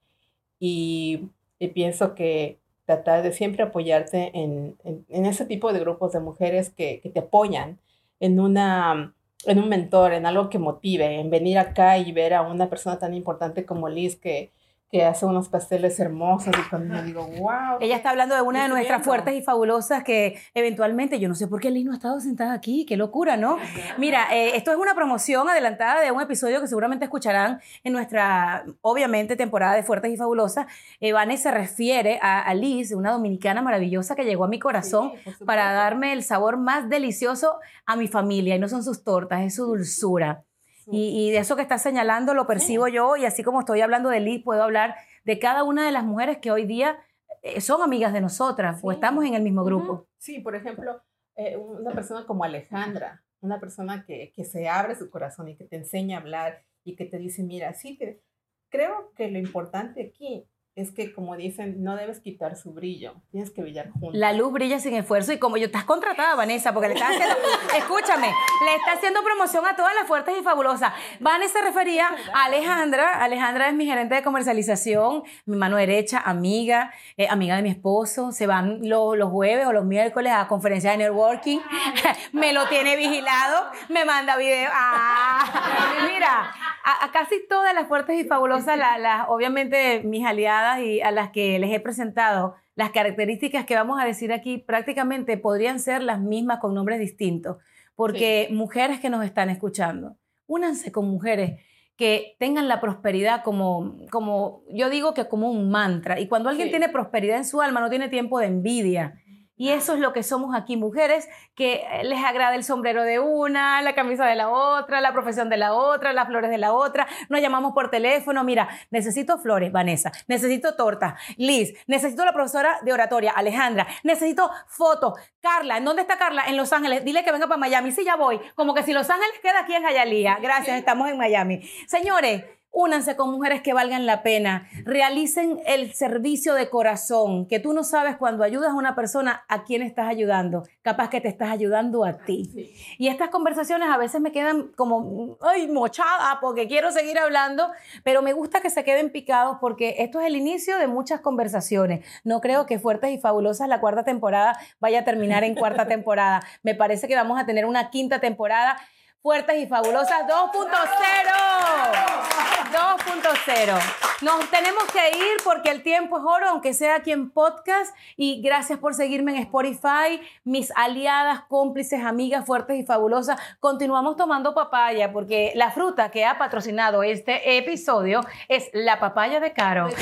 Y, 0.59 1.29
y 1.59 1.69
pienso 1.69 2.15
que 2.15 2.60
tratar 2.95 3.23
de 3.23 3.31
siempre 3.33 3.63
apoyarte 3.63 4.31
en, 4.33 4.75
en- 4.83 5.25
ese 5.25 5.45
tipo 5.45 5.71
de 5.73 5.79
grupos 5.79 6.11
de 6.13 6.19
mujeres 6.19 6.69
que, 6.69 6.99
que 7.01 7.09
te 7.09 7.19
apoyan, 7.19 7.79
en, 8.19 8.39
una, 8.39 9.13
en 9.45 9.59
un 9.59 9.69
mentor, 9.69 10.13
en 10.13 10.25
algo 10.25 10.49
que 10.49 10.59
motive, 10.59 11.19
en 11.19 11.29
venir 11.29 11.57
acá 11.57 11.97
y 11.97 12.11
ver 12.11 12.33
a 12.33 12.41
una 12.43 12.69
persona 12.69 12.99
tan 12.99 13.13
importante 13.13 13.65
como 13.65 13.89
Liz 13.89 14.15
que, 14.17 14.51
que 14.91 15.05
hace 15.05 15.25
unos 15.25 15.47
pasteles 15.47 15.97
hermosos 16.01 16.53
y 16.53 16.69
cuando 16.69 16.93
me 16.95 17.03
digo, 17.03 17.25
wow. 17.25 17.77
Ella 17.79 17.95
está 17.95 18.09
hablando 18.09 18.35
de 18.35 18.41
una 18.41 18.63
de 18.63 18.69
nuestras 18.69 18.99
viendo. 18.99 19.05
fuertes 19.05 19.35
y 19.35 19.41
fabulosas 19.41 20.03
que 20.03 20.37
eventualmente, 20.53 21.17
yo 21.17 21.29
no 21.29 21.35
sé 21.35 21.47
por 21.47 21.61
qué 21.61 21.71
Liz 21.71 21.85
no 21.85 21.93
ha 21.93 21.95
estado 21.95 22.19
sentada 22.19 22.51
aquí, 22.51 22.85
qué 22.85 22.97
locura, 22.97 23.37
¿no? 23.37 23.57
Mira, 23.97 24.35
eh, 24.35 24.57
esto 24.57 24.71
es 24.71 24.77
una 24.77 24.93
promoción 24.93 25.47
adelantada 25.47 26.01
de 26.01 26.11
un 26.11 26.21
episodio 26.21 26.59
que 26.59 26.67
seguramente 26.67 27.05
escucharán 27.05 27.61
en 27.85 27.93
nuestra, 27.93 28.65
obviamente, 28.81 29.37
temporada 29.37 29.75
de 29.75 29.83
Fuertes 29.83 30.11
y 30.11 30.17
Fabulosas. 30.17 30.67
Eh, 30.99 31.13
Vane 31.13 31.37
se 31.37 31.51
refiere 31.51 32.19
a, 32.21 32.41
a 32.41 32.53
Liz, 32.53 32.91
una 32.91 33.11
dominicana 33.11 33.61
maravillosa 33.61 34.15
que 34.15 34.25
llegó 34.25 34.43
a 34.43 34.49
mi 34.49 34.59
corazón 34.59 35.13
Sí, 35.23 35.45
para 35.45 35.71
darme 35.71 36.11
el 36.11 36.23
sabor 36.23 36.57
más 36.57 36.89
delicioso 36.89 37.59
a 37.85 37.95
mi 37.95 38.07
familia. 38.07 38.55
Y 38.55 38.59
no 38.59 38.67
son 38.67 38.83
sus 38.83 39.03
tortas, 39.05 39.41
es 39.41 39.55
su 39.55 39.65
dulzura. 39.65 40.43
Y, 40.87 41.27
y 41.27 41.31
de 41.31 41.37
eso 41.37 41.55
que 41.55 41.61
estás 41.61 41.81
señalando 41.81 42.33
lo 42.33 42.47
percibo 42.47 42.87
yo 42.87 43.15
y 43.15 43.25
así 43.25 43.43
como 43.43 43.59
estoy 43.59 43.81
hablando 43.81 44.09
de 44.09 44.19
Liz, 44.19 44.43
puedo 44.43 44.63
hablar 44.63 44.95
de 45.23 45.39
cada 45.39 45.63
una 45.63 45.85
de 45.85 45.91
las 45.91 46.03
mujeres 46.03 46.37
que 46.39 46.51
hoy 46.51 46.65
día 46.65 46.97
eh, 47.41 47.61
son 47.61 47.81
amigas 47.81 48.13
de 48.13 48.21
nosotras 48.21 48.79
o 48.83 48.91
estamos 48.91 49.25
en 49.25 49.35
el 49.35 49.41
mismo 49.41 49.63
grupo. 49.63 49.93
Ujú. 49.93 50.07
Sí, 50.17 50.39
por 50.39 50.55
ejemplo, 50.55 51.01
eh, 51.35 51.57
una 51.57 51.91
persona 51.91 52.25
como 52.25 52.43
Alejandra, 52.43 53.23
una 53.41 53.59
persona 53.59 54.05
que, 54.05 54.31
que 54.35 54.43
se 54.43 54.69
abre 54.69 54.95
su 54.95 55.09
corazón 55.09 55.47
y 55.47 55.55
que 55.55 55.65
te 55.65 55.75
enseña 55.75 56.17
a 56.17 56.21
hablar 56.21 56.63
y 56.83 56.95
que 56.95 57.05
te 57.05 57.17
dice, 57.17 57.43
mira, 57.43 57.73
sí, 57.73 57.97
que 57.97 58.21
creo 58.69 59.11
que 59.15 59.29
lo 59.29 59.39
importante 59.39 60.03
aquí 60.03 60.47
es 60.75 60.91
que, 60.93 61.13
como 61.13 61.35
dicen, 61.35 61.83
no 61.83 61.97
debes 61.97 62.21
quitar 62.21 62.55
su 62.55 62.71
brillo, 62.71 63.15
tienes 63.31 63.51
que 63.51 63.61
brillar 63.61 63.89
juntos. 63.91 64.11
La 64.13 64.31
luz 64.31 64.53
brilla 64.53 64.79
sin 64.79 64.93
esfuerzo 64.95 65.33
y 65.33 65.37
como 65.37 65.57
yo 65.57 65.65
estás 65.65 65.83
contratada, 65.83 66.33
Vanessa, 66.35 66.73
porque 66.73 66.87
le 66.87 66.93
estás 66.93 67.09
haciendo, 67.11 67.35
escúchame, 67.77 68.27
le 68.65 68.75
está 68.75 68.93
haciendo 68.93 69.21
promoción 69.21 69.65
a 69.65 69.75
todas 69.75 69.93
las 69.95 70.07
fuertes 70.07 70.33
y 70.39 70.43
fabulosas. 70.43 70.93
Vanessa 71.19 71.59
se 71.59 71.65
refería 71.65 72.07
a 72.33 72.45
Alejandra. 72.45 73.21
Alejandra 73.21 73.67
es 73.67 73.73
mi 73.73 73.85
gerente 73.85 74.15
de 74.15 74.23
comercialización, 74.23 75.23
mi 75.45 75.57
mano 75.57 75.75
derecha, 75.75 76.19
amiga, 76.23 76.93
eh, 77.17 77.27
amiga 77.29 77.57
de 77.57 77.63
mi 77.63 77.69
esposo. 77.69 78.31
Se 78.31 78.47
van 78.47 78.79
lo- 78.87 79.15
los 79.15 79.29
jueves 79.29 79.67
o 79.67 79.73
los 79.73 79.83
miércoles 79.83 80.31
a 80.33 80.47
conferencias 80.47 80.93
de 80.97 81.03
networking. 81.03 81.59
me 82.31 82.53
lo 82.53 82.65
tiene 82.69 82.95
vigilado, 82.95 83.65
me 83.89 84.05
manda 84.05 84.37
video. 84.37 84.69
Ah, 84.73 86.07
mira, 86.13 86.53
a, 86.85 87.05
a 87.05 87.11
casi 87.11 87.45
todas 87.49 87.73
las 87.73 87.87
fuertes 87.89 88.15
y 88.17 88.23
fabulosas, 88.23 88.77
la- 88.77 89.25
obviamente 89.27 90.01
mis 90.05 90.25
aliadas 90.25 90.60
y 90.81 91.01
a 91.01 91.11
las 91.11 91.31
que 91.31 91.59
les 91.59 91.71
he 91.73 91.79
presentado, 91.79 92.55
las 92.75 92.91
características 92.91 93.65
que 93.65 93.75
vamos 93.75 93.99
a 94.01 94.05
decir 94.05 94.31
aquí 94.31 94.57
prácticamente 94.57 95.37
podrían 95.37 95.79
ser 95.79 96.01
las 96.03 96.19
mismas 96.19 96.59
con 96.59 96.73
nombres 96.73 96.99
distintos, 96.99 97.57
porque 97.95 98.47
mujeres 98.51 98.99
que 98.99 99.09
nos 99.09 99.23
están 99.25 99.49
escuchando, 99.49 100.15
únanse 100.47 100.91
con 100.91 101.05
mujeres 101.09 101.59
que 101.97 102.35
tengan 102.39 102.67
la 102.67 102.81
prosperidad 102.81 103.43
como, 103.43 103.97
como, 104.09 104.63
yo 104.69 104.89
digo 104.89 105.13
que 105.13 105.27
como 105.27 105.51
un 105.51 105.69
mantra. 105.69 106.19
Y 106.19 106.27
cuando 106.27 106.49
alguien 106.49 106.69
Sí. 106.69 106.71
tiene 106.71 106.89
prosperidad 106.89 107.37
en 107.37 107.45
su 107.45 107.61
alma, 107.61 107.79
no 107.79 107.89
tiene 107.89 108.09
tiempo 108.09 108.39
de 108.39 108.47
envidia. 108.47 109.20
Y 109.61 109.69
eso 109.69 109.93
es 109.93 109.99
lo 109.99 110.11
que 110.11 110.23
somos 110.23 110.55
aquí, 110.55 110.75
mujeres, 110.75 111.29
que 111.53 111.83
eh, 111.87 112.03
les 112.03 112.17
agrada 112.23 112.55
el 112.55 112.63
sombrero 112.63 113.03
de 113.03 113.19
una, 113.19 113.83
la 113.83 113.93
camisa 113.93 114.25
de 114.25 114.33
la 114.33 114.49
otra, 114.49 115.01
la 115.01 115.13
profesión 115.13 115.49
de 115.49 115.57
la 115.57 115.75
otra, 115.75 116.13
las 116.13 116.25
flores 116.25 116.49
de 116.49 116.57
la 116.57 116.73
otra. 116.73 117.07
Nos 117.29 117.41
llamamos 117.41 117.73
por 117.73 117.91
teléfono, 117.91 118.43
mira, 118.43 118.69
necesito 118.89 119.37
flores, 119.37 119.71
Vanessa, 119.71 120.11
necesito 120.27 120.75
torta, 120.75 121.15
Liz, 121.37 121.75
necesito 121.85 122.25
la 122.25 122.33
profesora 122.33 122.79
de 122.81 122.91
oratoria, 122.91 123.33
Alejandra, 123.33 123.85
necesito 124.03 124.49
fotos. 124.65 125.13
Carla, 125.41 125.77
¿en 125.77 125.85
dónde 125.85 126.01
está 126.01 126.17
Carla? 126.17 126.45
En 126.47 126.57
Los 126.57 126.73
Ángeles. 126.73 127.05
Dile 127.05 127.23
que 127.23 127.31
venga 127.31 127.45
para 127.45 127.59
Miami. 127.59 127.91
Sí, 127.91 128.03
ya 128.03 128.15
voy. 128.15 128.41
Como 128.55 128.73
que 128.73 128.81
si 128.81 128.93
Los 128.93 129.11
Ángeles 129.11 129.39
queda 129.43 129.59
aquí 129.59 129.75
en 129.75 129.83
Jayalía. 129.83 130.39
Gracias, 130.41 130.75
estamos 130.75 131.07
en 131.07 131.19
Miami. 131.19 131.61
Señores, 131.85 132.45
Únanse 132.73 133.17
con 133.17 133.29
mujeres 133.29 133.61
que 133.61 133.73
valgan 133.73 134.05
la 134.05 134.23
pena. 134.23 134.69
Realicen 134.85 135.59
el 135.65 135.93
servicio 135.93 136.53
de 136.53 136.69
corazón, 136.69 137.45
que 137.45 137.59
tú 137.59 137.73
no 137.73 137.83
sabes 137.83 138.15
cuando 138.15 138.45
ayudas 138.45 138.71
a 138.71 138.75
una 138.75 138.95
persona 138.95 139.43
a 139.49 139.65
quién 139.65 139.81
estás 139.81 140.07
ayudando. 140.07 140.63
Capaz 140.81 141.09
que 141.09 141.19
te 141.19 141.27
estás 141.27 141.49
ayudando 141.49 142.05
a 142.05 142.19
ti. 142.19 142.73
Y 142.97 143.09
estas 143.09 143.29
conversaciones 143.29 143.89
a 143.89 143.97
veces 143.97 144.21
me 144.21 144.31
quedan 144.31 144.69
como, 144.77 145.37
ay, 145.41 145.67
mochada, 145.67 146.37
porque 146.39 146.69
quiero 146.69 146.93
seguir 146.93 147.19
hablando, 147.19 147.69
pero 148.05 148.21
me 148.21 148.31
gusta 148.31 148.61
que 148.61 148.69
se 148.69 148.85
queden 148.85 149.11
picados 149.11 149.57
porque 149.59 149.95
esto 149.99 150.21
es 150.21 150.27
el 150.27 150.37
inicio 150.37 150.77
de 150.77 150.87
muchas 150.87 151.19
conversaciones. 151.19 152.05
No 152.23 152.39
creo 152.39 152.67
que 152.67 152.79
Fuertes 152.79 153.11
y 153.11 153.17
Fabulosas 153.17 153.67
la 153.67 153.81
cuarta 153.81 154.05
temporada 154.05 154.57
vaya 154.79 154.99
a 154.99 155.03
terminar 155.03 155.43
en 155.43 155.55
cuarta 155.55 155.87
temporada. 155.87 156.41
Me 156.63 156.73
parece 156.73 157.09
que 157.09 157.15
vamos 157.15 157.37
a 157.37 157.45
tener 157.45 157.65
una 157.65 157.89
quinta 157.89 158.19
temporada 158.19 158.77
Fuertes 159.21 159.59
y 159.59 159.67
Fabulosas 159.67 160.25
2.0. 160.25 162.50
2.0. 162.71 163.79
Nos 164.21 164.49
tenemos 164.49 164.83
que 164.85 165.09
ir 165.17 165.37
porque 165.43 165.71
el 165.71 165.83
tiempo 165.83 166.17
es 166.17 166.23
oro, 166.23 166.49
aunque 166.49 166.73
sea 166.73 166.95
aquí 166.95 167.11
en 167.11 167.29
podcast. 167.31 167.95
Y 168.15 168.41
gracias 168.41 168.79
por 168.79 168.93
seguirme 168.93 169.31
en 169.31 169.39
Spotify, 169.43 170.21
mis 170.43 170.71
aliadas, 170.75 171.41
cómplices, 171.49 172.03
amigas 172.03 172.45
fuertes 172.45 172.77
y 172.77 172.83
fabulosas. 172.83 173.39
Continuamos 173.59 174.15
tomando 174.15 174.53
papaya 174.53 175.11
porque 175.11 175.51
la 175.55 175.71
fruta 175.71 176.11
que 176.11 176.25
ha 176.25 176.37
patrocinado 176.37 177.03
este 177.03 177.57
episodio 177.57 178.21
es 178.47 178.69
la 178.73 178.99
papaya 178.99 179.39
de 179.39 179.53
Caro. 179.53 179.89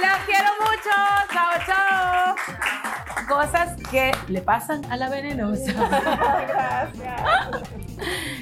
Las 0.00 0.18
quiero 0.26 0.48
mucho. 0.60 0.90
Chao, 1.32 1.52
chao. 1.66 2.34
Cosas 3.28 3.76
que 3.90 4.12
le 4.28 4.42
pasan 4.42 4.84
a 4.90 4.96
la 4.96 5.08
venenosa. 5.08 5.72
Gracias. 6.48 7.22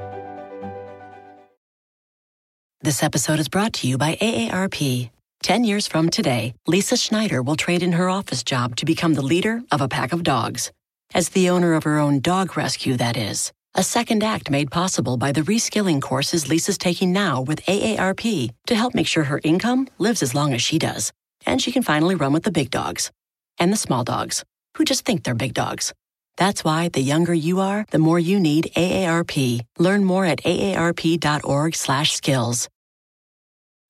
This 2.83 3.03
episode 3.03 3.37
is 3.39 3.47
brought 3.47 3.73
to 3.73 3.87
you 3.87 3.99
by 3.99 4.15
AARP. 4.15 5.11
Ten 5.43 5.63
years 5.63 5.85
from 5.85 6.09
today, 6.09 6.55
Lisa 6.65 6.97
Schneider 6.97 7.43
will 7.43 7.55
trade 7.55 7.83
in 7.83 7.91
her 7.91 8.09
office 8.09 8.41
job 8.41 8.75
to 8.77 8.87
become 8.87 9.13
the 9.13 9.21
leader 9.21 9.61
of 9.71 9.81
a 9.81 9.87
pack 9.87 10.13
of 10.13 10.23
dogs. 10.23 10.71
As 11.13 11.29
the 11.29 11.51
owner 11.51 11.75
of 11.75 11.83
her 11.83 11.99
own 11.99 12.21
dog 12.21 12.57
rescue, 12.57 12.97
that 12.97 13.17
is. 13.17 13.51
A 13.75 13.83
second 13.83 14.23
act 14.23 14.49
made 14.49 14.71
possible 14.71 15.15
by 15.15 15.31
the 15.31 15.43
reskilling 15.43 16.01
courses 16.01 16.49
Lisa's 16.49 16.79
taking 16.79 17.13
now 17.13 17.41
with 17.41 17.63
AARP 17.67 18.49
to 18.65 18.75
help 18.75 18.95
make 18.95 19.05
sure 19.05 19.25
her 19.25 19.41
income 19.43 19.87
lives 19.99 20.23
as 20.23 20.33
long 20.33 20.51
as 20.51 20.63
she 20.63 20.79
does. 20.79 21.13
And 21.45 21.61
she 21.61 21.71
can 21.71 21.83
finally 21.83 22.15
run 22.15 22.33
with 22.33 22.45
the 22.45 22.51
big 22.51 22.71
dogs 22.71 23.11
and 23.59 23.71
the 23.71 23.77
small 23.77 24.03
dogs, 24.03 24.43
who 24.75 24.85
just 24.85 25.05
think 25.05 25.21
they're 25.23 25.35
big 25.35 25.53
dogs. 25.53 25.93
That's 26.37 26.63
why 26.63 26.89
the 26.89 27.01
younger 27.01 27.33
you 27.33 27.59
are, 27.59 27.85
the 27.91 27.99
more 27.99 28.19
you 28.19 28.39
need 28.39 28.71
AARP. 28.75 29.61
Learn 29.77 30.03
more 30.03 30.25
at 30.25 30.43
aarp.org/skills. 30.43 32.69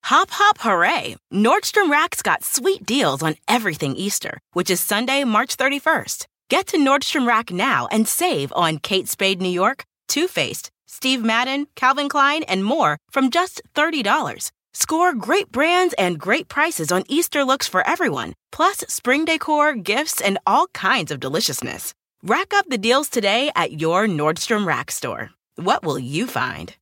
Hop, 0.06 0.30
hop, 0.30 0.58
hooray! 0.58 1.14
Nordstrom 1.32 1.88
Rack's 1.88 2.22
got 2.22 2.42
sweet 2.42 2.84
deals 2.84 3.22
on 3.22 3.36
everything 3.46 3.94
Easter, 3.94 4.40
which 4.52 4.68
is 4.68 4.80
Sunday, 4.80 5.22
March 5.22 5.56
31st. 5.56 6.26
Get 6.50 6.66
to 6.68 6.76
Nordstrom 6.76 7.26
Rack 7.26 7.52
now 7.52 7.86
and 7.90 8.08
save 8.08 8.52
on 8.56 8.78
Kate 8.78 9.08
Spade 9.08 9.40
New 9.40 9.48
York, 9.48 9.84
Too 10.08 10.26
Faced, 10.26 10.70
Steve 10.88 11.22
Madden, 11.22 11.68
Calvin 11.76 12.08
Klein, 12.08 12.42
and 12.42 12.64
more 12.64 12.98
from 13.10 13.30
just 13.30 13.62
$30. 13.74 14.50
Score 14.74 15.14
great 15.14 15.52
brands 15.52 15.94
and 15.96 16.18
great 16.18 16.48
prices 16.48 16.90
on 16.90 17.04
Easter 17.08 17.44
looks 17.44 17.68
for 17.68 17.86
everyone, 17.86 18.34
plus 18.50 18.78
spring 18.88 19.24
decor, 19.24 19.74
gifts, 19.74 20.20
and 20.20 20.38
all 20.46 20.66
kinds 20.68 21.12
of 21.12 21.20
deliciousness. 21.20 21.94
Rack 22.24 22.54
up 22.54 22.66
the 22.68 22.78
deals 22.78 23.08
today 23.08 23.50
at 23.56 23.80
your 23.80 24.06
Nordstrom 24.06 24.64
Rack 24.64 24.92
store. 24.92 25.30
What 25.56 25.82
will 25.82 25.98
you 25.98 26.28
find? 26.28 26.72